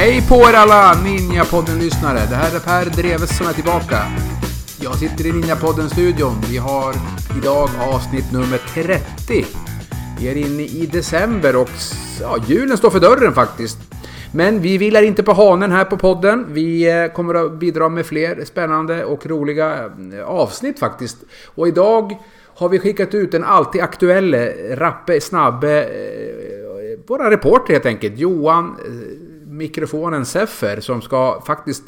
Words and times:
Hej 0.00 0.22
på 0.28 0.34
er 0.48 0.54
alla 0.54 0.94
Ninjapodden-lyssnare! 1.04 2.26
Det 2.30 2.36
här 2.36 2.56
är 2.56 2.60
Per 2.60 2.84
Dreves 2.84 3.36
som 3.36 3.46
är 3.46 3.52
tillbaka. 3.52 4.02
Jag 4.80 4.94
sitter 4.94 5.26
i 5.26 5.32
Ninjapodden-studion. 5.32 6.44
Vi 6.50 6.56
har 6.56 6.94
idag 7.38 7.70
avsnitt 7.80 8.32
nummer 8.32 8.60
30. 8.74 9.46
Vi 10.18 10.28
är 10.28 10.36
inne 10.36 10.62
i 10.62 10.88
december 10.92 11.56
och 11.56 11.70
ja, 12.20 12.38
julen 12.46 12.76
står 12.76 12.90
för 12.90 13.00
dörren 13.00 13.32
faktiskt. 13.32 13.78
Men 14.32 14.60
vi 14.60 14.78
vilar 14.78 15.02
inte 15.02 15.22
på 15.22 15.32
hanen 15.32 15.72
här 15.72 15.84
på 15.84 15.96
podden. 15.96 16.46
Vi 16.48 16.90
eh, 16.90 17.12
kommer 17.12 17.34
att 17.34 17.52
bidra 17.52 17.88
med 17.88 18.06
fler 18.06 18.44
spännande 18.44 19.04
och 19.04 19.26
roliga 19.26 19.90
eh, 20.12 20.24
avsnitt 20.24 20.78
faktiskt. 20.78 21.16
Och 21.46 21.68
idag 21.68 22.18
har 22.46 22.68
vi 22.68 22.78
skickat 22.78 23.14
ut 23.14 23.34
en 23.34 23.44
alltid 23.44 23.80
aktuelle, 23.80 24.52
eh, 24.52 24.76
rappe, 24.76 25.20
snabbe, 25.20 25.88
våra 27.06 27.30
reporter 27.30 27.72
helt 27.72 27.86
enkelt. 27.86 28.18
Johan 28.18 28.76
mikrofonen 29.46 30.26
Seffer 30.26 30.80
som 30.80 31.02
ska 31.02 31.42
faktiskt 31.46 31.84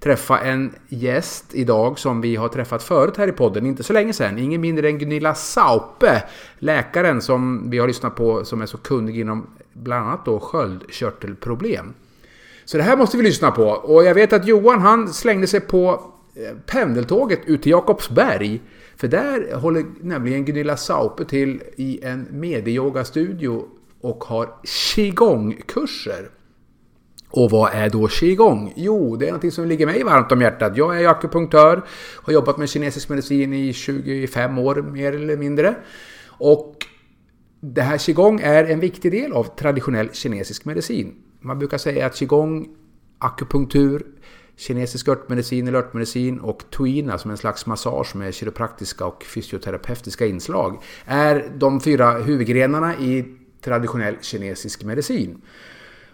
träffa 0.00 0.38
en 0.38 0.74
gäst 0.88 1.44
idag 1.52 1.98
som 1.98 2.20
vi 2.20 2.36
har 2.36 2.48
träffat 2.48 2.82
förut 2.82 3.16
här 3.16 3.28
i 3.28 3.32
podden, 3.32 3.66
inte 3.66 3.82
så 3.82 3.92
länge 3.92 4.12
sedan. 4.12 4.38
Ingen 4.38 4.60
mindre 4.60 4.88
än 4.88 4.98
Gunilla 4.98 5.34
Saupe, 5.34 6.22
läkaren 6.58 7.22
som 7.22 7.70
vi 7.70 7.78
har 7.78 7.86
lyssnat 7.86 8.16
på 8.16 8.44
som 8.44 8.62
är 8.62 8.66
så 8.66 8.78
kunnig 8.78 9.20
inom 9.20 9.46
bland 9.82 10.06
annat 10.06 10.24
då 10.24 10.40
sköldkörtelproblem. 10.40 11.94
Så 12.64 12.76
det 12.76 12.82
här 12.82 12.96
måste 12.96 13.16
vi 13.16 13.22
lyssna 13.22 13.50
på. 13.50 13.64
Och 13.64 14.04
jag 14.04 14.14
vet 14.14 14.32
att 14.32 14.46
Johan 14.46 14.80
han 14.80 15.08
slängde 15.08 15.46
sig 15.46 15.60
på 15.60 16.12
eh, 16.34 16.56
pendeltåget 16.66 17.40
ut 17.46 17.62
till 17.62 17.72
Jakobsberg. 17.72 18.60
För 18.96 19.08
där 19.08 19.54
håller 19.54 19.84
nämligen 20.00 20.44
Gunilla 20.44 20.76
Saupe 20.76 21.24
till 21.24 21.62
i 21.76 22.00
en 22.02 22.26
medieyogastudio 22.30 23.64
och 24.00 24.24
har 24.24 24.48
qigong-kurser. 24.64 26.30
Och 27.30 27.50
vad 27.50 27.74
är 27.74 27.90
då 27.90 28.08
qigong? 28.08 28.72
Jo, 28.76 29.16
det 29.16 29.28
är 29.28 29.32
något 29.32 29.54
som 29.54 29.66
ligger 29.66 29.86
mig 29.86 30.04
varmt 30.04 30.32
om 30.32 30.40
hjärtat. 30.40 30.76
Jag 30.76 31.02
är 31.02 31.08
akupunktör, 31.08 31.82
har 32.22 32.32
jobbat 32.32 32.56
med 32.56 32.68
kinesisk 32.68 33.08
medicin 33.08 33.52
i 33.52 33.72
25 33.72 34.58
år 34.58 34.74
mer 34.74 35.12
eller 35.12 35.36
mindre. 35.36 35.74
Och 36.26 36.86
det 37.60 37.82
här 37.82 37.98
qigong 37.98 38.40
är 38.40 38.64
en 38.64 38.80
viktig 38.80 39.12
del 39.12 39.32
av 39.32 39.44
traditionell 39.44 40.08
kinesisk 40.12 40.64
medicin. 40.64 41.14
Man 41.40 41.58
brukar 41.58 41.78
säga 41.78 42.06
att 42.06 42.16
qigong, 42.16 42.68
akupunktur, 43.18 44.06
kinesisk 44.56 45.08
örtmedicin 45.08 45.68
eller 45.68 45.78
örtmedicin 45.78 46.40
och 46.40 46.70
tuina 46.70 47.18
som 47.18 47.30
en 47.30 47.36
slags 47.36 47.66
massage 47.66 48.16
med 48.16 48.34
kiropraktiska 48.34 49.06
och 49.06 49.24
fysioterapeutiska 49.24 50.26
inslag 50.26 50.82
är 51.04 51.52
de 51.56 51.80
fyra 51.80 52.10
huvudgrenarna 52.10 52.96
i 52.96 53.24
traditionell 53.60 54.16
kinesisk 54.20 54.84
medicin. 54.84 55.42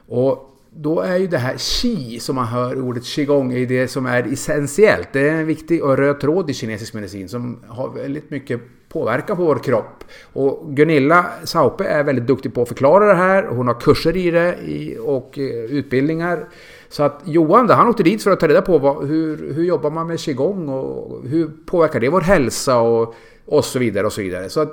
Och 0.07 0.53
då 0.71 1.01
är 1.01 1.17
ju 1.17 1.27
det 1.27 1.39
här 1.39 1.57
qi, 1.59 2.21
som 2.21 2.37
man 2.37 2.47
hör 2.47 2.81
ordet 2.81 3.05
qigong, 3.05 3.53
är 3.53 3.67
det 3.67 3.89
som 3.89 4.07
är 4.07 4.33
essentiellt. 4.33 5.09
Det 5.13 5.29
är 5.29 5.33
en 5.33 5.47
viktig 5.47 5.85
och 5.85 5.97
röd 5.97 6.21
tråd 6.21 6.51
i 6.51 6.55
kinesisk 6.55 6.95
medicin 6.95 7.29
som 7.29 7.65
har 7.69 7.95
väldigt 7.95 8.31
mycket 8.31 8.61
påverkan 8.97 9.37
på 9.37 9.45
vår 9.45 9.59
kropp. 9.59 10.05
Och 10.33 10.77
Gunilla 10.77 11.27
Saupe 11.45 11.85
är 11.85 12.05
väldigt 12.05 12.27
duktig 12.27 12.55
på 12.55 12.63
att 12.63 12.69
förklara 12.69 13.07
det 13.07 13.15
här. 13.15 13.47
Hon 13.47 13.67
har 13.67 13.81
kurser 13.81 14.17
i 14.17 14.31
det 14.31 14.99
och 14.99 15.39
eh, 15.39 15.45
utbildningar. 15.79 16.49
Så 16.89 17.03
att 17.03 17.21
Johan 17.25 17.71
han 17.71 17.89
åkte 17.89 18.03
dit 18.03 18.23
för 18.23 18.31
att 18.31 18.41
ta 18.41 18.49
reda 18.49 18.63
på 18.63 18.79
vad, 18.79 19.07
hur, 19.07 19.55
hur 19.55 19.65
jobbar 19.65 19.91
man 19.91 20.07
med 20.07 20.21
qigong 20.21 20.69
och 20.69 21.23
hur 21.25 21.51
påverkar 21.67 22.01
det 22.01 22.09
vår 22.09 22.21
hälsa 22.21 22.79
och, 22.79 23.15
och 23.47 23.65
så 23.65 23.79
vidare 23.79 24.07
och 24.07 24.13
så 24.13 24.21
vidare. 24.21 24.49
Så 24.49 24.61
att 24.61 24.73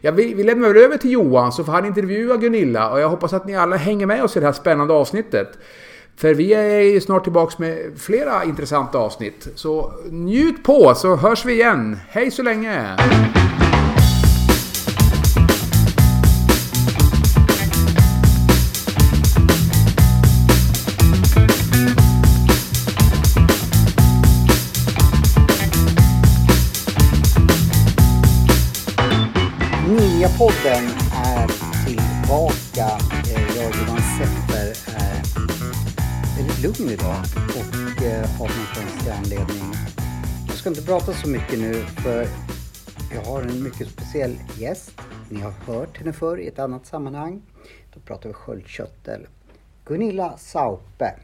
Ja, 0.00 0.10
vi, 0.10 0.34
vi 0.34 0.44
lämnar 0.44 0.74
över 0.74 0.96
till 0.96 1.10
Johan 1.10 1.52
så 1.52 1.64
får 1.64 1.72
han 1.72 1.84
intervjua 1.86 2.36
Gunilla 2.36 2.90
och 2.90 3.00
jag 3.00 3.08
hoppas 3.08 3.32
att 3.32 3.46
ni 3.46 3.56
alla 3.56 3.76
hänger 3.76 4.06
med 4.06 4.24
oss 4.24 4.36
i 4.36 4.40
det 4.40 4.46
här 4.46 4.52
spännande 4.52 4.94
avsnittet. 4.94 5.48
För 6.16 6.34
vi 6.34 6.54
är 6.54 7.00
snart 7.00 7.24
tillbaks 7.24 7.58
med 7.58 7.78
flera 7.96 8.44
intressanta 8.44 8.98
avsnitt. 8.98 9.48
Så 9.54 9.92
njut 10.10 10.64
på 10.64 10.94
så 10.94 11.16
hörs 11.16 11.44
vi 11.44 11.52
igen. 11.52 11.98
Hej 12.08 12.30
så 12.30 12.42
länge! 12.42 12.96
Podden 30.38 30.84
är 31.12 31.46
tillbaka. 31.86 32.88
Eh, 33.34 33.56
jag, 33.56 33.74
Johan 33.74 34.02
Sepper, 34.18 34.68
är 34.96 35.22
väldigt 36.36 36.62
lugn 36.62 36.90
idag 36.90 37.16
och 37.58 38.02
eh, 38.02 38.26
har 38.26 38.44
av 38.44 38.50
någon 38.56 38.66
konstig 38.74 39.10
anledning. 39.10 39.72
Jag 40.46 40.56
ska 40.56 40.68
inte 40.68 40.82
prata 40.82 41.12
så 41.12 41.28
mycket 41.28 41.58
nu 41.58 41.74
för 41.74 42.26
jag 43.14 43.22
har 43.24 43.42
en 43.42 43.62
mycket 43.62 43.88
speciell 43.88 44.36
gäst. 44.58 45.00
Ni 45.28 45.40
har 45.40 45.50
hört 45.50 45.98
henne 45.98 46.12
förr 46.12 46.40
i 46.40 46.48
ett 46.48 46.58
annat 46.58 46.86
sammanhang. 46.86 47.42
Då 47.94 48.00
pratar 48.00 48.28
vi 48.28 48.34
sköldkörtel. 48.34 49.26
Gunilla 49.84 50.38
Saupe. 50.38 51.14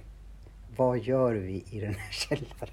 Vad 0.77 0.99
gör 0.99 1.35
vi 1.35 1.65
i 1.71 1.81
den 1.81 1.95
här 1.95 2.13
källaren? 2.13 2.69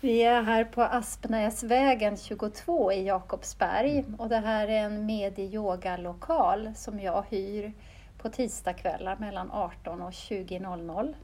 Vi 0.00 0.22
är 0.22 0.42
här 0.42 0.64
på 0.64 0.82
Aspnäsvägen 0.82 2.16
22 2.16 2.92
i 2.92 3.06
Jakobsberg 3.06 4.04
och 4.18 4.28
det 4.28 4.36
här 4.36 4.68
är 4.68 4.82
en 4.84 5.06
medie-yoga-lokal 5.06 6.72
som 6.76 7.00
jag 7.00 7.24
hyr 7.30 7.72
på 8.18 8.28
tisdagskvällar 8.28 9.16
mellan 9.16 9.50
18 9.50 10.02
och 10.02 10.10
20.00 10.10 11.14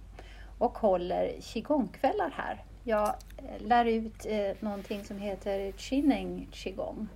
och 0.58 0.78
håller 0.78 1.40
qigongkvällar 1.40 2.30
här. 2.36 2.64
Jag 2.84 3.08
eh, 3.08 3.66
lär 3.66 3.84
ut 3.84 4.26
eh, 4.26 4.50
någonting 4.60 5.04
som 5.04 5.18
heter 5.18 5.72
Chinning 5.72 6.48
qigong. 6.52 7.08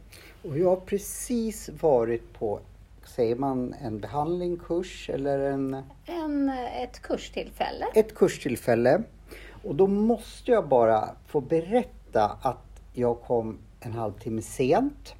Och 0.43 0.59
jag 0.59 0.69
har 0.69 0.77
precis 0.77 1.69
varit 1.69 2.33
på, 2.33 2.61
säger 3.05 3.37
man 3.37 3.75
en 3.83 4.01
behandling, 4.01 4.57
kurs 4.57 5.11
eller 5.11 5.39
en? 5.39 5.83
en 6.07 6.49
ett 6.83 7.03
kurstillfälle. 7.03 7.87
Ett 7.95 8.15
kurstillfälle. 8.15 9.03
Och 9.63 9.75
då 9.75 9.87
måste 9.87 10.51
jag 10.51 10.69
bara 10.69 11.09
få 11.27 11.41
berätta 11.41 12.39
att 12.43 12.81
jag 12.93 13.21
kom 13.21 13.59
en 13.81 13.93
halvtimme 13.93 14.43
sent. 14.43 15.15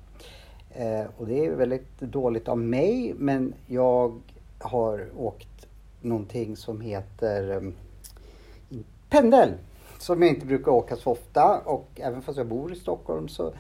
Eh, 0.71 1.05
och 1.17 1.27
det 1.27 1.47
är 1.47 1.51
väldigt 1.51 2.01
dåligt 2.01 2.49
av 2.49 2.59
mig, 2.59 3.15
men 3.19 3.55
jag 3.67 4.21
har 4.59 5.09
åkt 5.17 5.67
någonting 6.01 6.57
som 6.57 6.81
heter 6.81 7.51
eh, 7.51 8.79
pendel. 9.09 9.53
Som 9.99 10.23
jag 10.23 10.31
inte 10.31 10.47
brukar 10.47 10.73
åka 10.73 10.97
så 10.97 11.11
ofta 11.11 11.59
och 11.59 11.89
även 11.95 12.23
fast 12.23 12.39
jag 12.39 12.47
bor 12.47 12.73
i 12.73 12.77
Stockholm 12.77 13.29
så 13.29 13.53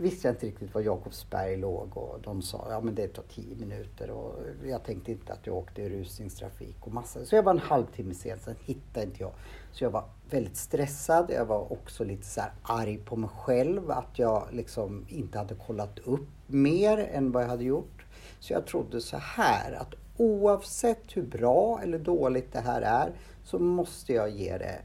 visste 0.00 0.28
jag 0.28 0.34
inte 0.34 0.46
riktigt 0.46 0.74
var 0.74 0.80
Jakobsberg 0.80 1.56
låg 1.56 1.96
och 1.96 2.20
de 2.22 2.42
sa 2.42 2.66
ja 2.70 2.80
men 2.80 2.94
det 2.94 3.08
tar 3.08 3.22
tio 3.22 3.56
minuter 3.56 4.10
och 4.10 4.34
jag 4.64 4.84
tänkte 4.84 5.12
inte 5.12 5.32
att 5.32 5.46
jag 5.46 5.56
åkte 5.56 5.82
i 5.82 5.88
rusningstrafik 5.88 6.76
och 6.80 6.92
massa. 6.92 7.24
Så 7.24 7.36
jag 7.36 7.42
var 7.42 7.52
en 7.52 7.58
halvtimme 7.58 8.14
sen, 8.14 8.38
sen 8.38 8.56
hittade 8.64 9.06
inte 9.06 9.22
jag. 9.22 9.32
Så 9.72 9.84
jag 9.84 9.90
var 9.90 10.04
väldigt 10.30 10.56
stressad. 10.56 11.30
Jag 11.30 11.44
var 11.44 11.72
också 11.72 12.04
lite 12.04 12.26
så 12.26 12.40
här 12.40 12.52
arg 12.62 12.98
på 12.98 13.16
mig 13.16 13.30
själv 13.30 13.90
att 13.90 14.18
jag 14.18 14.48
liksom 14.52 15.06
inte 15.08 15.38
hade 15.38 15.54
kollat 15.54 15.98
upp 15.98 16.28
mer 16.46 16.98
än 16.98 17.32
vad 17.32 17.42
jag 17.42 17.48
hade 17.48 17.64
gjort. 17.64 18.04
Så 18.40 18.52
jag 18.52 18.66
trodde 18.66 19.00
så 19.00 19.16
här 19.16 19.72
att 19.72 19.94
oavsett 20.16 21.16
hur 21.16 21.22
bra 21.22 21.80
eller 21.82 21.98
dåligt 21.98 22.52
det 22.52 22.60
här 22.60 22.82
är 22.82 23.12
så 23.44 23.58
måste 23.58 24.12
jag 24.12 24.30
ge 24.30 24.58
det 24.58 24.80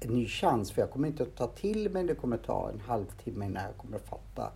en 0.00 0.14
ny 0.14 0.26
chans 0.26 0.72
för 0.72 0.82
jag 0.82 0.90
kommer 0.90 1.08
inte 1.08 1.22
att 1.22 1.36
ta 1.36 1.46
till 1.46 1.90
mig, 1.90 2.04
det 2.04 2.14
kommer 2.14 2.36
ta 2.36 2.70
en 2.72 2.80
halvtimme 2.80 3.46
innan 3.46 3.62
jag 3.62 3.76
kommer 3.76 3.96
att 3.96 4.08
fatta 4.08 4.52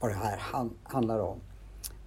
vad 0.00 0.10
det 0.10 0.14
här 0.14 0.40
handlar 0.82 1.18
om. 1.18 1.40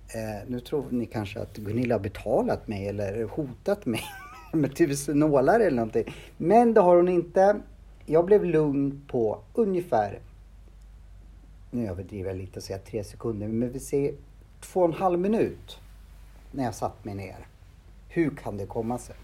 Eh, 0.08 0.48
nu 0.48 0.60
tror 0.60 0.86
ni 0.90 1.06
kanske 1.06 1.40
att 1.40 1.58
Gunilla 1.58 1.96
har 1.96 2.00
betalat 2.00 2.68
mig 2.68 2.88
eller 2.88 3.24
hotat 3.24 3.86
mig 3.86 4.02
med 4.54 4.76
tusen 4.76 5.20
nålar 5.20 5.60
eller 5.60 5.76
någonting. 5.76 6.14
Men 6.38 6.74
det 6.74 6.82
har 6.82 6.96
hon 6.96 7.10
inte. 7.10 7.62
Jag 8.06 8.26
blev 8.26 8.46
lugn 8.46 9.02
på 9.08 9.40
ungefär, 9.54 10.20
nu 11.72 11.88
överdriver 11.88 12.30
jag 12.30 12.38
lite 12.38 12.60
och 12.60 12.64
säger 12.64 12.80
tre 12.80 13.04
sekunder, 13.04 13.48
men 13.48 13.72
vi 13.72 13.80
ser 13.80 14.14
två 14.62 14.80
och 14.80 14.86
en 14.86 14.94
halv 14.94 15.20
minut 15.20 15.80
när 16.52 16.64
jag 16.64 16.76
satt 16.76 17.06
mig 17.06 17.16
ner. 17.16 17.48
Hur 18.10 18.30
kan 18.30 18.58
det 18.58 18.66
komma 18.66 18.98
sig? 18.98 19.16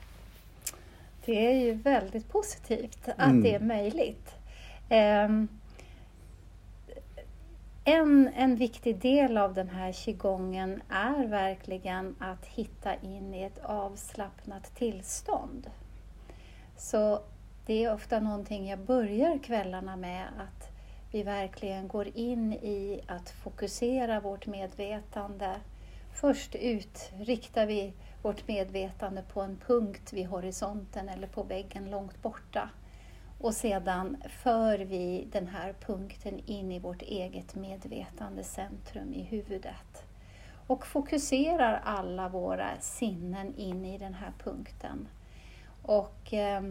Det 1.25 1.47
är 1.47 1.59
ju 1.59 1.73
väldigt 1.73 2.29
positivt 2.29 3.09
att 3.18 3.29
mm. 3.29 3.44
det 3.44 3.56
är 3.56 3.59
möjligt. 3.59 4.35
Um, 4.89 5.47
en, 7.83 8.29
en 8.35 8.56
viktig 8.56 8.97
del 8.97 9.38
av 9.38 9.53
den 9.53 9.69
här 9.69 9.91
qigongen 9.91 10.81
är 10.89 11.27
verkligen 11.27 12.15
att 12.19 12.45
hitta 12.45 12.95
in 12.95 13.33
i 13.33 13.44
ett 13.44 13.59
av 13.63 13.91
avslappnat 13.91 14.75
tillstånd. 14.75 15.69
Så 16.77 17.21
det 17.65 17.83
är 17.83 17.94
ofta 17.94 18.19
någonting 18.19 18.69
jag 18.69 18.79
börjar 18.79 19.38
kvällarna 19.38 19.95
med, 19.95 20.27
att 20.38 20.69
vi 21.12 21.23
verkligen 21.23 21.88
går 21.88 22.07
in 22.18 22.53
i 22.53 23.01
att 23.07 23.29
fokusera 23.29 24.19
vårt 24.19 24.47
medvetande. 24.47 25.56
Först 26.13 26.56
ut 26.56 27.12
riktar 27.19 27.65
vi 27.65 27.94
vårt 28.21 28.47
medvetande 28.47 29.21
på 29.21 29.41
en 29.41 29.57
punkt 29.68 30.13
vid 30.13 30.27
horisonten 30.27 31.09
eller 31.09 31.27
på 31.27 31.44
väggen 31.44 31.89
långt 31.89 32.21
borta. 32.21 32.69
Och 33.39 33.53
sedan 33.53 34.18
för 34.44 34.79
vi 34.79 35.27
den 35.31 35.47
här 35.47 35.73
punkten 35.73 36.39
in 36.45 36.71
i 36.71 36.79
vårt 36.79 37.01
eget 37.01 37.56
medvetandecentrum 37.56 39.13
i 39.13 39.21
huvudet. 39.21 40.06
Och 40.68 40.88
fokuserar 40.88 41.81
alla 41.83 42.29
våra 42.29 42.69
sinnen 42.79 43.56
in 43.56 43.85
i 43.85 43.97
den 43.97 44.13
här 44.13 44.33
punkten. 44.44 45.07
Och 45.81 46.33
eh, 46.33 46.62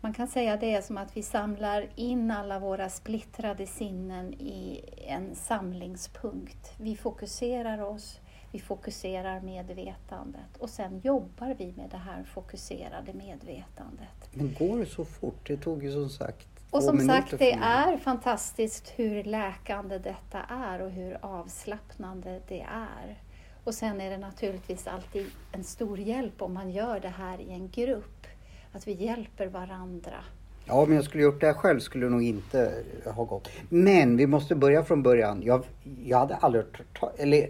man 0.00 0.14
kan 0.14 0.28
säga 0.28 0.56
det 0.56 0.74
är 0.74 0.82
som 0.82 0.98
att 0.98 1.16
vi 1.16 1.22
samlar 1.22 1.88
in 1.96 2.30
alla 2.30 2.58
våra 2.58 2.88
splittrade 2.88 3.66
sinnen 3.66 4.34
i 4.34 4.84
en 5.06 5.34
samlingspunkt. 5.34 6.72
Vi 6.76 6.96
fokuserar 6.96 7.80
oss, 7.82 8.19
vi 8.52 8.58
fokuserar 8.58 9.40
medvetandet 9.40 10.56
och 10.58 10.70
sen 10.70 11.00
jobbar 11.04 11.54
vi 11.58 11.74
med 11.76 11.90
det 11.90 11.96
här 11.96 12.24
fokuserade 12.24 13.12
medvetandet. 13.12 14.30
Men 14.32 14.54
går 14.58 14.78
det 14.78 14.86
så 14.86 15.04
fort? 15.04 15.46
Det 15.46 15.56
tog 15.56 15.84
ju 15.84 15.92
som 15.92 16.08
sagt 16.08 16.48
Och 16.70 16.82
som 16.82 17.00
sagt, 17.00 17.38
det 17.38 17.52
är 17.52 17.96
fantastiskt 17.96 18.92
hur 18.96 19.24
läkande 19.24 19.98
detta 19.98 20.38
är 20.48 20.82
och 20.82 20.90
hur 20.90 21.18
avslappnande 21.20 22.40
det 22.48 22.60
är. 22.60 23.18
Och 23.64 23.74
sen 23.74 24.00
är 24.00 24.10
det 24.10 24.18
naturligtvis 24.18 24.86
alltid 24.86 25.26
en 25.52 25.64
stor 25.64 25.98
hjälp 25.98 26.42
om 26.42 26.54
man 26.54 26.70
gör 26.70 27.00
det 27.00 27.08
här 27.08 27.40
i 27.40 27.52
en 27.52 27.68
grupp. 27.68 28.26
Att 28.72 28.88
vi 28.88 28.92
hjälper 28.92 29.46
varandra. 29.46 30.24
Ja, 30.64 30.84
men 30.86 30.96
jag 30.96 31.04
skulle 31.04 31.22
gjort 31.22 31.40
det 31.40 31.46
här 31.46 31.54
själv 31.54 31.80
skulle 31.80 32.06
det 32.06 32.10
nog 32.10 32.22
inte 32.22 32.84
ha 33.14 33.24
gått. 33.24 33.48
Men 33.68 34.16
vi 34.16 34.26
måste 34.26 34.54
börja 34.54 34.84
från 34.84 35.02
början. 35.02 35.42
Jag, 35.44 35.64
jag 36.04 36.18
hade 36.18 36.36
aldrig 36.36 36.64
hört, 36.64 36.80
eller, 37.18 37.48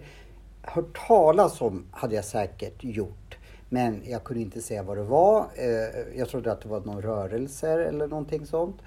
hört 0.63 1.07
talas 1.07 1.61
om, 1.61 1.85
hade 1.91 2.15
jag 2.15 2.25
säkert 2.25 2.83
gjort. 2.83 3.37
Men 3.69 4.01
jag 4.05 4.23
kunde 4.23 4.41
inte 4.41 4.61
säga 4.61 4.83
vad 4.83 4.97
det 4.97 5.03
var. 5.03 5.47
Eh, 5.55 6.17
jag 6.17 6.29
trodde 6.29 6.51
att 6.51 6.61
det 6.61 6.69
var 6.69 6.79
någon 6.79 7.01
rörelser 7.01 7.79
eller 7.79 8.07
någonting 8.07 8.45
sånt. 8.45 8.77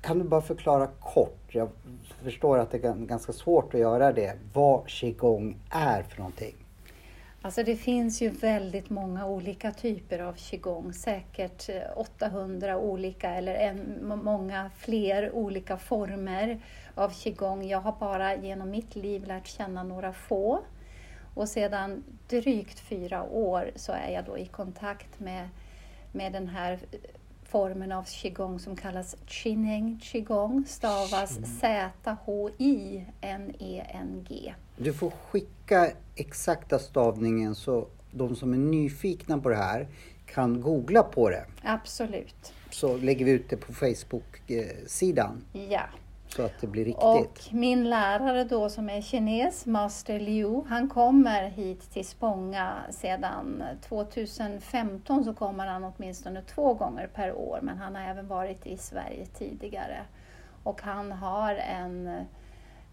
Kan 0.00 0.18
du 0.18 0.24
bara 0.24 0.42
förklara 0.42 0.86
kort? 0.86 1.44
Jag 1.48 1.68
förstår 2.22 2.58
att 2.58 2.70
det 2.70 2.84
är 2.84 2.94
ganska 2.94 3.32
svårt 3.32 3.74
att 3.74 3.80
göra 3.80 4.12
det. 4.12 4.36
Vad 4.52 4.88
qigong 4.88 5.56
är 5.70 6.02
för 6.02 6.18
någonting? 6.18 6.54
Alltså 7.44 7.62
det 7.62 7.76
finns 7.76 8.22
ju 8.22 8.28
väldigt 8.28 8.90
många 8.90 9.26
olika 9.26 9.70
typer 9.72 10.18
av 10.18 10.32
qigong, 10.32 10.92
säkert 10.92 11.68
eh, 11.68 11.82
800 11.96 12.78
olika 12.78 13.30
eller 13.30 13.54
en, 13.54 13.98
många 14.24 14.70
fler 14.76 15.34
olika 15.34 15.76
former 15.76 16.60
av 16.94 17.10
qigong. 17.10 17.68
Jag 17.68 17.80
har 17.80 17.94
bara 18.00 18.36
genom 18.36 18.70
mitt 18.70 18.96
liv 18.96 19.24
lärt 19.24 19.46
känna 19.46 19.82
några 19.82 20.12
få. 20.12 20.60
Och 21.34 21.48
sedan 21.48 22.04
drygt 22.28 22.80
fyra 22.80 23.22
år 23.22 23.70
så 23.76 23.92
är 23.92 24.10
jag 24.10 24.24
då 24.24 24.38
i 24.38 24.46
kontakt 24.46 25.20
med, 25.20 25.48
med 26.12 26.32
den 26.32 26.48
här 26.48 26.78
formen 27.44 27.92
av 27.92 28.04
qigong 28.04 28.58
som 28.58 28.76
kallas 28.76 29.16
Chineng 29.26 30.00
qigong, 30.02 30.64
stavas 30.66 31.38
Z-H-I-N-E-N-G. 31.60 32.54
Du 34.76 34.92
får 34.92 35.10
skicka 35.10 35.90
exakta 36.16 36.78
stavningen 36.78 37.54
så 37.54 37.86
de 38.10 38.36
som 38.36 38.52
är 38.52 38.58
nyfikna 38.58 39.38
på 39.38 39.48
det 39.48 39.56
här 39.56 39.88
kan 40.26 40.60
googla 40.60 41.02
på 41.02 41.30
det. 41.30 41.44
Absolut. 41.62 42.52
Så 42.70 42.96
lägger 42.96 43.24
vi 43.24 43.30
ut 43.30 43.50
det 43.50 43.56
på 43.56 43.72
Facebook-sidan. 43.72 45.44
Ja. 45.52 45.82
Så 46.36 46.42
att 46.42 46.60
det 46.60 46.66
blir 46.66 46.84
riktigt. 46.84 47.04
Och 47.04 47.40
min 47.50 47.90
lärare 47.90 48.44
då 48.44 48.68
som 48.68 48.88
är 48.88 49.00
kines, 49.00 49.66
Master 49.66 50.20
Liu, 50.20 50.62
han 50.68 50.88
kommer 50.88 51.48
hit 51.48 51.90
till 51.92 52.06
Spånga 52.06 52.74
sedan 52.90 53.62
2015 53.88 55.24
så 55.24 55.34
kommer 55.34 55.66
han 55.66 55.84
åtminstone 55.84 56.42
två 56.42 56.74
gånger 56.74 57.06
per 57.06 57.32
år 57.32 57.58
men 57.62 57.78
han 57.78 57.94
har 57.94 58.02
även 58.02 58.28
varit 58.28 58.66
i 58.66 58.76
Sverige 58.76 59.26
tidigare. 59.26 59.98
Och 60.62 60.82
han 60.82 61.12
har 61.12 61.54
en, 61.54 62.24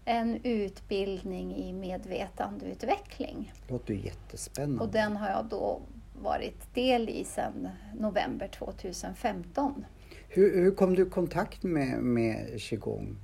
en 0.04 0.40
utbildning 0.44 1.56
i 1.56 1.72
medvetandeutveckling. 1.72 3.52
Det 3.66 3.72
låter 3.72 3.94
jättespännande. 3.94 4.84
Och 4.84 4.90
den 4.90 5.16
har 5.16 5.28
jag 5.28 5.44
då 5.44 5.80
varit 6.22 6.74
del 6.74 7.08
i 7.08 7.24
sedan 7.24 7.68
november 7.98 8.48
2015. 8.48 9.84
Hur, 10.28 10.62
hur 10.62 10.70
kom 10.70 10.94
du 10.94 11.06
i 11.06 11.10
kontakt 11.10 11.62
med, 11.62 12.02
med 12.02 12.60
qigong? 12.60 13.16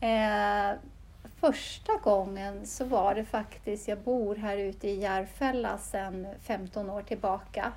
Eh, 0.00 0.78
första 1.40 1.92
gången 2.02 2.66
så 2.66 2.84
var 2.84 3.14
det 3.14 3.24
faktiskt, 3.24 3.88
jag 3.88 3.98
bor 3.98 4.36
här 4.36 4.56
ute 4.56 4.88
i 4.88 5.00
Järfälla 5.00 5.78
sedan 5.78 6.26
15 6.42 6.90
år 6.90 7.02
tillbaka. 7.02 7.72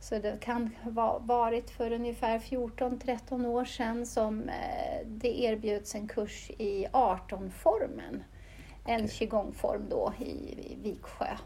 Så 0.00 0.18
det 0.18 0.40
kan 0.40 0.70
ha 0.82 1.18
varit 1.18 1.70
för 1.70 1.92
ungefär 1.92 2.38
14-13 2.38 3.46
år 3.46 3.64
sedan 3.64 4.06
som 4.06 4.48
eh, 4.48 5.06
det 5.06 5.42
erbjöds 5.42 5.94
en 5.94 6.08
kurs 6.08 6.50
i 6.50 6.86
18-formen. 6.92 8.22
En 8.86 9.08
qigongform 9.08 9.82
då 9.90 10.12
i 10.18 10.76
Viksjö 10.82 11.36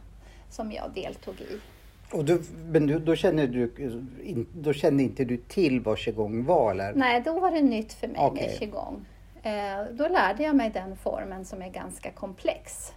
som 0.50 0.72
jag 0.72 0.90
deltog 0.94 1.40
i. 1.40 1.61
Och 2.12 2.25
du, 2.25 2.43
men 2.66 2.87
du, 2.87 2.99
då, 2.99 3.16
kände 3.16 3.46
du, 3.46 3.72
då 4.55 4.72
kände 4.72 5.02
inte 5.02 5.25
du 5.25 5.37
till 5.37 5.81
vad 5.81 5.99
qigong 5.99 6.44
var? 6.44 6.70
Eller? 6.70 6.94
Nej, 6.94 7.22
då 7.25 7.40
var 7.40 7.50
det 7.50 7.62
nytt 7.62 7.93
för 7.93 8.08
mig 8.08 8.20
okay. 8.20 8.46
med 8.46 8.58
qigong. 8.58 9.05
Eh, 9.44 9.85
då 9.93 10.08
lärde 10.08 10.43
jag 10.43 10.56
mig 10.56 10.70
den 10.70 10.96
formen 10.96 11.44
som 11.44 11.62
är 11.62 11.69
ganska 11.69 12.11
komplex. 12.11 12.93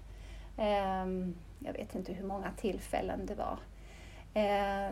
Eh, 0.57 1.07
jag 1.59 1.73
vet 1.73 1.95
inte 1.95 2.13
hur 2.13 2.25
många 2.25 2.51
tillfällen 2.57 3.25
det 3.25 3.35
var. 3.35 3.57
Eh, 4.33 4.91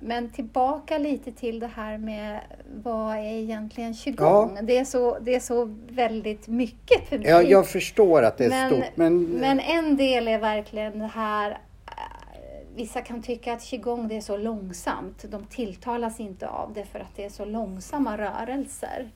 men 0.00 0.30
tillbaka 0.30 0.98
lite 0.98 1.32
till 1.32 1.60
det 1.60 1.66
här 1.66 1.98
med 1.98 2.40
vad 2.82 3.16
är 3.16 3.22
egentligen 3.22 3.94
qigong? 3.94 4.52
Ja. 4.56 4.62
Det, 4.62 4.78
är 4.78 4.84
så, 4.84 5.18
det 5.18 5.34
är 5.34 5.40
så 5.40 5.76
väldigt 5.88 6.48
mycket 6.48 7.08
för 7.08 7.18
mig. 7.18 7.28
Ja, 7.28 7.42
jag 7.42 7.68
förstår 7.68 8.22
att 8.22 8.38
det 8.38 8.44
är 8.44 8.48
men, 8.48 8.70
stort. 8.70 8.96
Men... 8.96 9.22
men 9.22 9.60
en 9.60 9.96
del 9.96 10.28
är 10.28 10.38
verkligen 10.38 10.98
det 10.98 11.06
här 11.06 11.58
Vissa 12.74 13.00
kan 13.00 13.22
tycka 13.22 13.52
att 13.52 13.62
qigong 13.62 14.08
det 14.08 14.16
är 14.16 14.20
så 14.20 14.36
långsamt. 14.36 15.24
De 15.28 15.44
tilltalas 15.44 16.20
inte 16.20 16.48
av 16.48 16.72
det 16.72 16.84
för 16.84 16.98
att 17.00 17.16
det 17.16 17.24
är 17.24 17.28
så 17.28 17.44
långsamma 17.44 18.18
rörelser. 18.18 19.10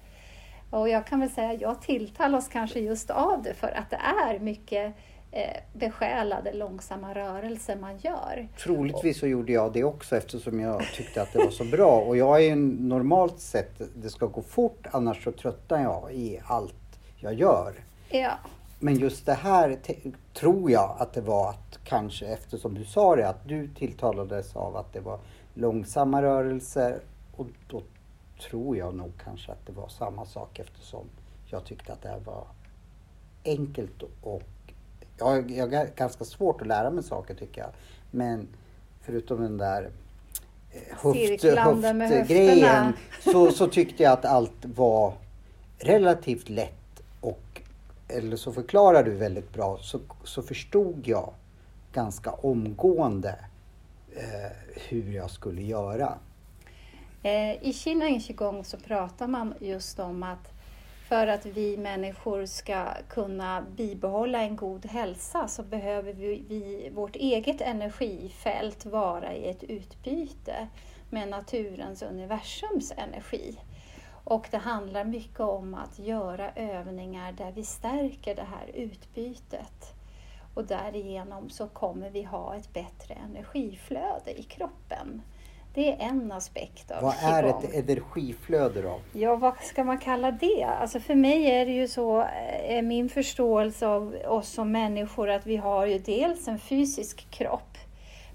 Och 0.70 0.88
jag 0.88 1.06
kan 1.06 1.20
väl 1.20 1.30
säga 1.30 1.50
att 1.50 1.60
jag 1.60 1.82
tilltalas 1.82 2.48
kanske 2.48 2.80
just 2.80 3.10
av 3.10 3.42
det 3.42 3.54
för 3.54 3.68
att 3.68 3.90
det 3.90 3.96
är 3.96 4.38
mycket 4.38 4.94
eh, 5.30 5.56
besjälade, 5.72 6.52
långsamma 6.52 7.14
rörelser 7.14 7.76
man 7.76 7.98
gör. 7.98 8.48
Troligtvis 8.58 9.18
så 9.18 9.26
gjorde 9.26 9.52
jag 9.52 9.72
det 9.72 9.84
också 9.84 10.16
eftersom 10.16 10.60
jag 10.60 10.82
tyckte 10.94 11.22
att 11.22 11.32
det 11.32 11.38
var 11.38 11.50
så 11.50 11.64
bra. 11.64 12.00
Och 12.00 12.16
jag 12.16 12.44
är 12.44 12.56
normalt 12.56 13.40
sett, 13.40 13.80
det 13.94 14.10
ska 14.10 14.26
gå 14.26 14.42
fort 14.42 14.86
annars 14.92 15.24
så 15.24 15.32
tröttnar 15.32 15.82
jag 15.82 16.12
i 16.12 16.40
allt 16.44 16.74
jag 17.16 17.34
gör. 17.34 17.74
Ja. 18.10 18.32
Men 18.78 18.94
just 18.94 19.26
det 19.26 19.34
här 19.34 19.78
tror 20.34 20.70
jag 20.70 20.96
att 20.98 21.12
det 21.12 21.20
var 21.20 21.50
att 21.50 21.78
kanske 21.84 22.26
eftersom 22.26 22.74
du 22.74 22.84
sa 22.84 23.16
det 23.16 23.28
att 23.28 23.48
du 23.48 23.68
tilltalades 23.68 24.56
av 24.56 24.76
att 24.76 24.92
det 24.92 25.00
var 25.00 25.18
långsamma 25.54 26.22
rörelser 26.22 26.98
och 27.36 27.46
då 27.68 27.82
tror 28.40 28.76
jag 28.76 28.94
nog 28.94 29.12
kanske 29.24 29.52
att 29.52 29.66
det 29.66 29.72
var 29.72 29.88
samma 29.88 30.26
sak 30.26 30.58
eftersom 30.58 31.06
jag 31.46 31.64
tyckte 31.64 31.92
att 31.92 32.02
det 32.02 32.08
här 32.08 32.20
var 32.20 32.46
enkelt 33.44 34.02
och 34.22 34.42
jag, 35.18 35.50
jag 35.50 35.72
har 35.72 35.86
ganska 35.96 36.24
svårt 36.24 36.60
att 36.60 36.66
lära 36.66 36.90
mig 36.90 37.04
saker 37.04 37.34
tycker 37.34 37.60
jag. 37.60 37.70
Men 38.10 38.48
förutom 39.00 39.42
den 39.42 39.56
där 39.56 39.90
eh, 40.72 40.96
höft, 40.98 41.44
höftgrejen 41.44 42.92
så, 43.24 43.50
så 43.50 43.66
tyckte 43.68 44.02
jag 44.02 44.12
att 44.12 44.24
allt 44.24 44.64
var 44.64 45.12
relativt 45.78 46.48
lätt 46.48 47.02
och 47.20 47.62
eller 48.08 48.36
så 48.36 48.52
förklarar 48.52 49.04
du 49.04 49.10
väldigt 49.10 49.52
bra 49.52 49.78
så, 49.80 50.00
så 50.24 50.42
förstod 50.42 51.08
jag 51.08 51.32
ganska 51.92 52.30
omgående 52.30 53.38
eh, 54.16 54.56
hur 54.88 55.12
jag 55.12 55.30
skulle 55.30 55.62
göra. 55.62 56.18
Eh, 57.26 57.62
I 57.62 57.72
Kina 57.72 58.20
Qigong 58.20 58.64
så 58.64 58.76
pratar 58.76 59.26
man 59.26 59.54
just 59.60 59.98
om 59.98 60.22
att 60.22 60.52
för 61.08 61.26
att 61.26 61.46
vi 61.46 61.76
människor 61.76 62.46
ska 62.46 62.86
kunna 63.08 63.64
bibehålla 63.76 64.42
en 64.42 64.56
god 64.56 64.86
hälsa 64.86 65.48
så 65.48 65.62
behöver 65.62 66.12
vi, 66.12 66.44
vi 66.48 66.90
vårt 66.94 67.16
eget 67.16 67.60
energifält 67.60 68.86
vara 68.86 69.34
i 69.34 69.48
ett 69.48 69.62
utbyte 69.62 70.68
med 71.10 71.28
naturens, 71.28 72.02
universums 72.02 72.92
energi. 72.96 73.60
Och 74.24 74.48
det 74.50 74.58
handlar 74.58 75.04
mycket 75.04 75.40
om 75.40 75.74
att 75.74 75.98
göra 75.98 76.52
övningar 76.52 77.32
där 77.32 77.52
vi 77.52 77.64
stärker 77.64 78.34
det 78.34 78.46
här 78.50 78.70
utbytet. 78.74 79.94
och 80.54 80.64
därigenom 80.64 81.50
så 81.50 81.68
kommer 81.68 82.10
vi 82.10 82.22
ha 82.22 82.56
ett 82.56 82.72
bättre 82.72 83.14
energiflöde 83.14 84.40
i 84.40 84.42
kroppen. 84.42 85.22
Det 85.76 85.92
är 85.92 85.96
en 86.08 86.32
aspekt 86.32 86.90
av 86.90 87.02
Vad 87.02 87.14
är 87.20 87.42
ett 87.42 87.74
energiflöde 87.74 88.82
då? 88.82 89.00
Ja, 89.12 89.36
vad 89.36 89.56
ska 89.60 89.84
man 89.84 89.98
kalla 89.98 90.30
det? 90.30 90.64
Alltså 90.64 91.00
för 91.00 91.14
mig 91.14 91.50
är 91.50 91.66
det 91.66 91.72
ju 91.72 91.88
så, 91.88 92.20
är 92.64 92.82
min 92.82 93.08
förståelse 93.08 93.86
av 93.86 94.16
oss 94.28 94.48
som 94.48 94.72
människor 94.72 95.30
att 95.30 95.46
vi 95.46 95.56
har 95.56 95.86
ju 95.86 95.98
dels 95.98 96.48
en 96.48 96.58
fysisk 96.58 97.30
kropp, 97.30 97.78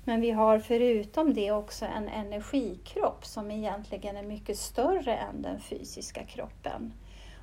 men 0.04 0.22
vi 0.22 0.32
har 0.32 0.60
förutom 0.60 1.34
det 1.34 1.52
också 1.52 1.86
en 1.86 2.08
energikropp 2.08 3.26
som 3.26 3.52
egentligen 3.52 4.18
är 4.18 4.24
mycket 4.24 4.58
större 4.58 5.16
än 5.16 5.42
den 5.42 5.60
fysiska 5.60 6.24
kroppen 6.24 6.94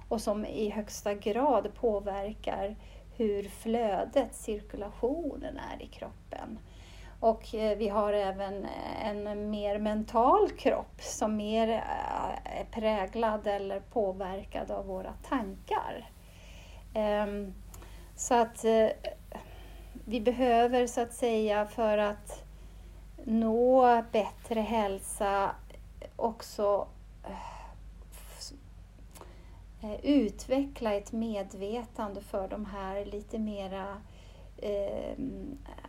och 0.09 0.21
som 0.21 0.47
i 0.47 0.71
högsta 0.71 1.14
grad 1.14 1.75
påverkar 1.75 2.76
hur 3.17 3.43
flödet, 3.43 4.35
cirkulationen 4.35 5.59
är 5.73 5.83
i 5.83 5.87
kroppen. 5.87 6.59
Och 7.20 7.54
eh, 7.54 7.78
vi 7.78 7.88
har 7.88 8.12
även 8.12 8.64
eh, 8.64 9.08
en 9.08 9.50
mer 9.50 9.78
mental 9.78 10.50
kropp 10.50 11.02
som 11.02 11.37
mer 11.37 11.68
eh, 11.68 12.60
är 12.60 12.64
präglad 12.70 13.46
eller 13.46 13.80
påverkad 13.80 14.70
av 14.70 14.87
våra 14.87 15.12
tankar. 15.12 16.10
Ehm, 16.94 17.54
så 18.16 18.34
att 18.34 18.64
vi 20.04 20.20
behöver 20.20 20.87
så 20.87 21.00
att 21.00 21.14
säga 21.14 21.66
för 21.66 21.98
att 21.98 22.44
nå 23.25 24.02
bättre 24.12 24.60
hälsa 24.60 25.50
också 26.16 26.88
utveckla 30.02 30.94
ett 30.94 31.12
medvetande 31.12 32.20
för 32.20 32.48
de 32.48 32.64
här 32.64 33.04
lite 33.04 33.38
mera 33.38 33.96
eh, 34.62 35.24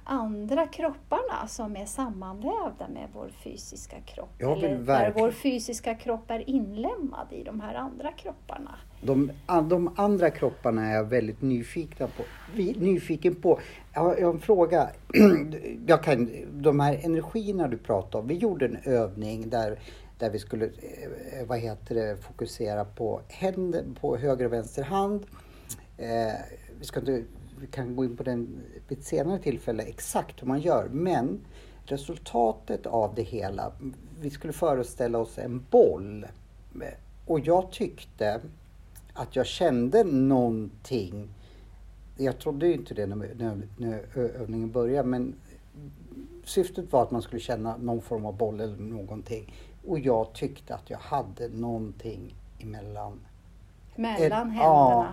andra 0.04 0.68
kropparna 0.68 1.48
som 1.48 1.76
är 1.76 1.86
sammanvävda 1.86 2.88
med 2.94 3.08
vår 3.14 3.32
fysiska 3.44 3.96
kropp. 4.02 4.30
Vill 4.38 4.48
Eller 4.48 4.78
där 4.78 5.14
vår 5.16 5.32
fysiska 5.32 5.96
kropp 5.96 6.32
är 6.32 6.50
inlemmad 6.50 7.28
i 7.32 7.44
de 7.44 7.62
här 7.62 7.76
andra 7.76 8.12
kropparna. 8.12 8.76
De, 9.02 9.32
de 9.70 9.94
andra 9.96 10.30
kropparna 10.30 10.86
är 10.86 10.96
jag 10.96 11.04
väldigt 11.04 11.42
nyfikna 11.42 12.08
på. 12.08 12.24
Nyfiken 12.56 13.36
på. 13.36 13.60
Jag 13.94 14.02
har, 14.02 14.16
en 14.16 14.40
fråga. 14.40 14.90
Jag 15.88 16.04
kan, 16.04 16.30
de 16.52 16.80
här 16.80 17.00
energierna 17.04 17.68
du 17.68 17.78
pratar 17.78 18.20
om. 18.20 18.28
Vi 18.28 18.36
gjorde 18.36 18.66
en 18.66 18.78
övning 18.84 19.50
där, 19.50 19.80
där 20.18 20.30
vi 20.30 20.40
skulle 20.40 20.66
eh, 20.66 21.48
vad 21.48 21.60
heter 21.60 21.96
det, 21.96 22.18
fokusera 22.18 22.86
på, 22.86 23.22
händer, 23.28 23.84
på 24.02 24.18
höger 24.18 24.46
och 24.46 24.54
vänster 24.54 24.84
hand. 24.84 25.26
Eh, 25.98 26.08
vi, 26.80 26.86
ska 26.86 27.00
inte, 27.00 27.24
vi 27.60 27.68
kan 27.68 27.96
gå 27.96 28.06
in 28.06 28.18
på 28.18 28.24
den 28.24 28.62
vid 28.88 28.98
ett 28.98 29.06
senare 29.06 29.40
tillfälle 29.40 29.84
exakt 29.84 30.42
hur 30.42 30.48
man 30.48 30.60
gör. 30.60 30.90
Men 30.92 31.40
resultatet 31.86 32.86
av 32.86 33.16
det 33.16 33.22
hela. 33.22 33.72
Vi 34.20 34.30
skulle 34.30 34.54
föreställa 34.54 35.18
oss 35.18 35.38
en 35.38 35.66
boll. 35.72 36.26
Och 37.26 37.40
jag 37.40 37.72
tyckte 37.72 38.42
att 39.14 39.36
jag 39.36 39.46
kände 39.46 40.04
någonting. 40.04 41.30
Jag 42.18 42.40
trodde 42.40 42.68
ju 42.68 42.74
inte 42.74 42.94
det 42.94 43.06
när, 43.06 43.68
när, 43.78 44.18
övningen 44.18 44.72
började 44.72 45.10
men 45.10 45.36
syftet 46.44 46.92
var 46.92 47.04
att 47.04 47.12
man 47.12 47.22
skulle 47.22 47.42
känna 47.42 47.78
någon 47.78 48.02
form 48.02 48.26
av 48.26 48.38
boll 48.38 48.60
eller 48.62 48.78
någonting. 48.78 49.54
Och 49.88 50.00
jag 50.00 50.34
tyckte 50.34 50.76
att 50.76 50.90
jag 50.90 50.98
hade 50.98 51.48
någonting 51.48 52.36
emellan. 52.60 53.20
Mellan 53.96 54.52
Ett- 54.52 54.58
ja. 54.58 55.08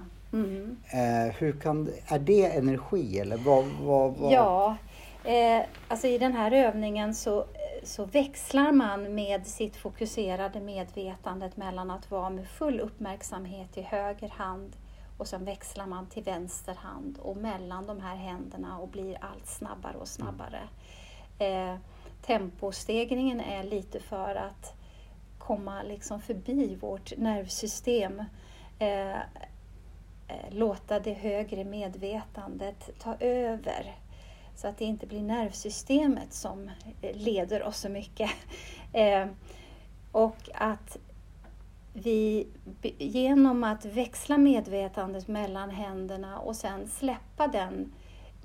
Mm. 0.45 0.77
Eh, 0.91 1.35
hur 1.35 1.53
kan, 1.53 1.89
är 2.07 2.19
det 2.19 2.57
energi 2.57 3.19
eller 3.19 3.37
vad? 3.37 3.65
vad, 3.65 4.17
vad? 4.17 4.33
Ja, 4.33 4.77
eh, 5.25 5.65
alltså 5.89 6.07
i 6.07 6.19
den 6.19 6.33
här 6.33 6.53
övningen 6.53 7.15
så, 7.15 7.45
så 7.83 8.05
växlar 8.05 8.73
man 8.73 9.15
med 9.15 9.47
sitt 9.47 9.77
fokuserade 9.77 10.61
medvetandet 10.61 11.57
mellan 11.57 11.91
att 11.91 12.11
vara 12.11 12.31
med 12.31 12.49
full 12.49 12.81
uppmärksamhet 12.81 13.79
i 13.79 13.83
höger 13.83 14.29
hand 14.29 14.77
och 15.19 15.27
sen 15.27 15.45
växlar 15.45 15.87
man 15.87 16.07
till 16.07 16.23
vänster 16.23 16.75
hand 16.75 17.19
och 17.23 17.37
mellan 17.37 17.87
de 17.87 18.01
här 18.01 18.17
händerna 18.17 18.79
och 18.79 18.89
blir 18.89 19.19
allt 19.21 19.47
snabbare 19.47 19.97
och 19.97 20.09
snabbare. 20.09 20.61
Eh, 21.39 21.77
tempostegringen 22.23 23.41
är 23.41 23.63
lite 23.63 24.01
för 24.01 24.35
att 24.35 24.75
komma 25.39 25.83
liksom 25.83 26.21
förbi 26.21 26.75
vårt 26.81 27.17
nervsystem. 27.17 28.23
Eh, 28.79 29.17
Eh, 30.29 30.55
låta 30.55 31.01
det 31.01 31.13
högre 31.13 31.65
medvetandet 31.65 32.91
ta 32.99 33.17
över. 33.21 33.95
Så 34.57 34.69
att 34.69 34.79
det 34.79 34.85
inte 34.85 35.07
blir 35.07 35.23
nervsystemet 35.23 36.33
som 36.33 36.71
eh, 37.03 37.17
leder 37.17 37.63
oss 37.63 37.79
så 37.79 37.89
mycket. 37.89 38.31
Eh, 38.93 39.27
och 40.13 40.37
att 40.55 40.97
vi 41.93 42.47
genom 42.99 43.65
att 43.65 43.85
växla 43.85 44.39
medvetandet 44.39 45.29
mellan 45.29 45.71
händerna 45.71 46.39
och 46.39 46.57
sen 46.57 46.89
släppa 46.89 47.49
den 47.49 47.93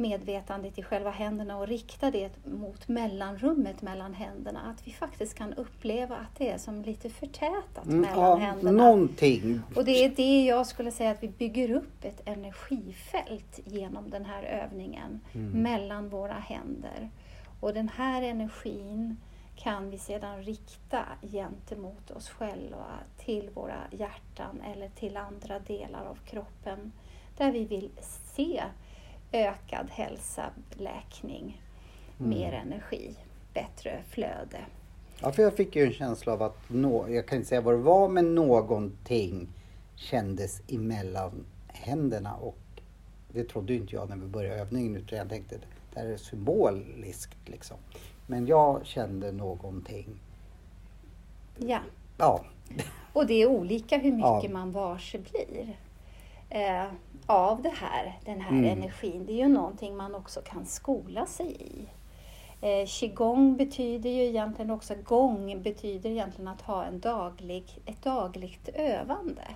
medvetandet 0.01 0.77
i 0.77 0.83
själva 0.83 1.09
händerna 1.09 1.57
och 1.57 1.67
rikta 1.67 2.11
det 2.11 2.45
mot 2.45 2.87
mellanrummet 2.87 3.81
mellan 3.81 4.13
händerna. 4.13 4.59
Att 4.61 4.87
vi 4.87 4.91
faktiskt 4.91 5.35
kan 5.37 5.53
uppleva 5.53 6.15
att 6.15 6.35
det 6.37 6.49
är 6.49 6.57
som 6.57 6.81
lite 6.81 7.09
förtätat 7.09 7.85
Mm, 7.85 8.01
mellan 8.01 8.19
ja, 8.19 8.35
händerna. 8.35 8.83
någonting. 8.83 9.61
Och 9.75 9.85
det 9.85 10.05
är 10.05 10.09
det 10.09 10.45
jag 10.45 10.67
skulle 10.67 10.91
säga 10.91 11.11
att 11.11 11.23
vi 11.23 11.27
bygger 11.27 11.71
upp 11.71 12.03
ett 12.05 12.21
energifält 12.25 13.59
genom 13.65 14.09
den 14.09 14.25
här 14.25 14.43
övningen 14.43 15.19
mellan 15.53 16.09
våra 16.09 16.33
händer. 16.33 17.09
Och 17.59 17.73
den 17.73 17.89
här 17.89 18.21
energin 18.21 19.17
kan 19.55 19.89
vi 19.89 19.97
sedan 19.97 20.43
rikta 20.43 21.05
gentemot 21.21 22.11
oss 22.11 22.29
själva, 22.29 22.85
till 23.17 23.49
våra 23.53 23.77
hjärtan 23.91 24.61
eller 24.73 24.89
till 24.89 25.17
andra 25.17 25.59
delar 25.59 26.05
av 26.05 26.15
kroppen 26.25 26.91
där 27.37 27.51
vi 27.51 27.65
vill 27.65 27.89
se 28.35 28.63
ökad 29.31 29.87
hälsa, 29.89 30.49
läkning, 30.71 31.61
mer 32.17 32.53
energi, 32.53 33.15
bättre 33.53 33.99
flöde. 34.09 34.59
Ja, 35.21 35.31
för 35.31 35.43
jag 35.43 35.55
fick 35.57 35.75
ju 35.75 35.83
en 35.85 35.93
känsla 35.93 36.33
av 36.33 36.43
att, 36.43 36.57
nå, 36.67 37.09
jag 37.09 37.27
kan 37.27 37.35
inte 37.37 37.49
säga 37.49 37.61
vad 37.61 37.73
det 37.73 37.77
var, 37.81 38.09
men 38.09 38.35
någonting 38.35 39.47
kändes 39.95 40.61
emellan 40.67 41.45
händerna 41.67 42.33
och 42.35 42.57
det 43.33 43.43
trodde 43.43 43.73
inte 43.73 43.95
jag 43.95 44.09
när 44.09 44.15
vi 44.17 44.27
började 44.27 44.61
övningen 44.61 44.95
utan 44.95 45.17
jag 45.17 45.29
tänkte 45.29 45.57
det 45.93 45.99
här 45.99 46.07
är 46.07 46.17
symboliskt 46.17 47.37
liksom. 47.49 47.77
Men 48.27 48.47
jag 48.47 48.85
kände 48.85 49.31
någonting. 49.31 50.19
Ja. 51.57 51.79
Ja, 52.17 52.43
Och 53.13 53.27
det 53.27 53.41
är 53.41 53.47
olika 53.47 53.97
hur 53.97 54.11
mycket 54.11 54.43
Ja. 54.43 54.49
man 54.49 54.71
varse 54.71 55.17
blir 55.19 55.77
eh, 56.51 56.85
av 57.25 57.61
det 57.61 57.73
här, 57.75 58.19
den 58.25 58.41
här 58.41 58.51
Mm. 58.51 58.65
energin. 58.77 59.25
Det 59.25 59.31
är 59.33 59.37
ju 59.37 59.47
någonting 59.47 59.97
man 59.97 60.15
också 60.15 60.41
kan 60.41 60.65
skola 60.65 61.25
sig 61.25 61.55
i. 61.61 61.85
Eh, 62.61 62.87
qigong 62.87 63.57
betyder 63.57 64.09
ju 64.09 64.23
egentligen 64.23 64.71
också, 64.71 64.95
gång 65.03 65.61
betyder 65.61 66.09
egentligen 66.09 66.47
att 66.47 66.61
ha 66.61 66.83
en 66.83 66.99
daglig, 66.99 67.79
ett 67.85 68.03
dagligt 68.03 68.69
övande. 68.73 69.47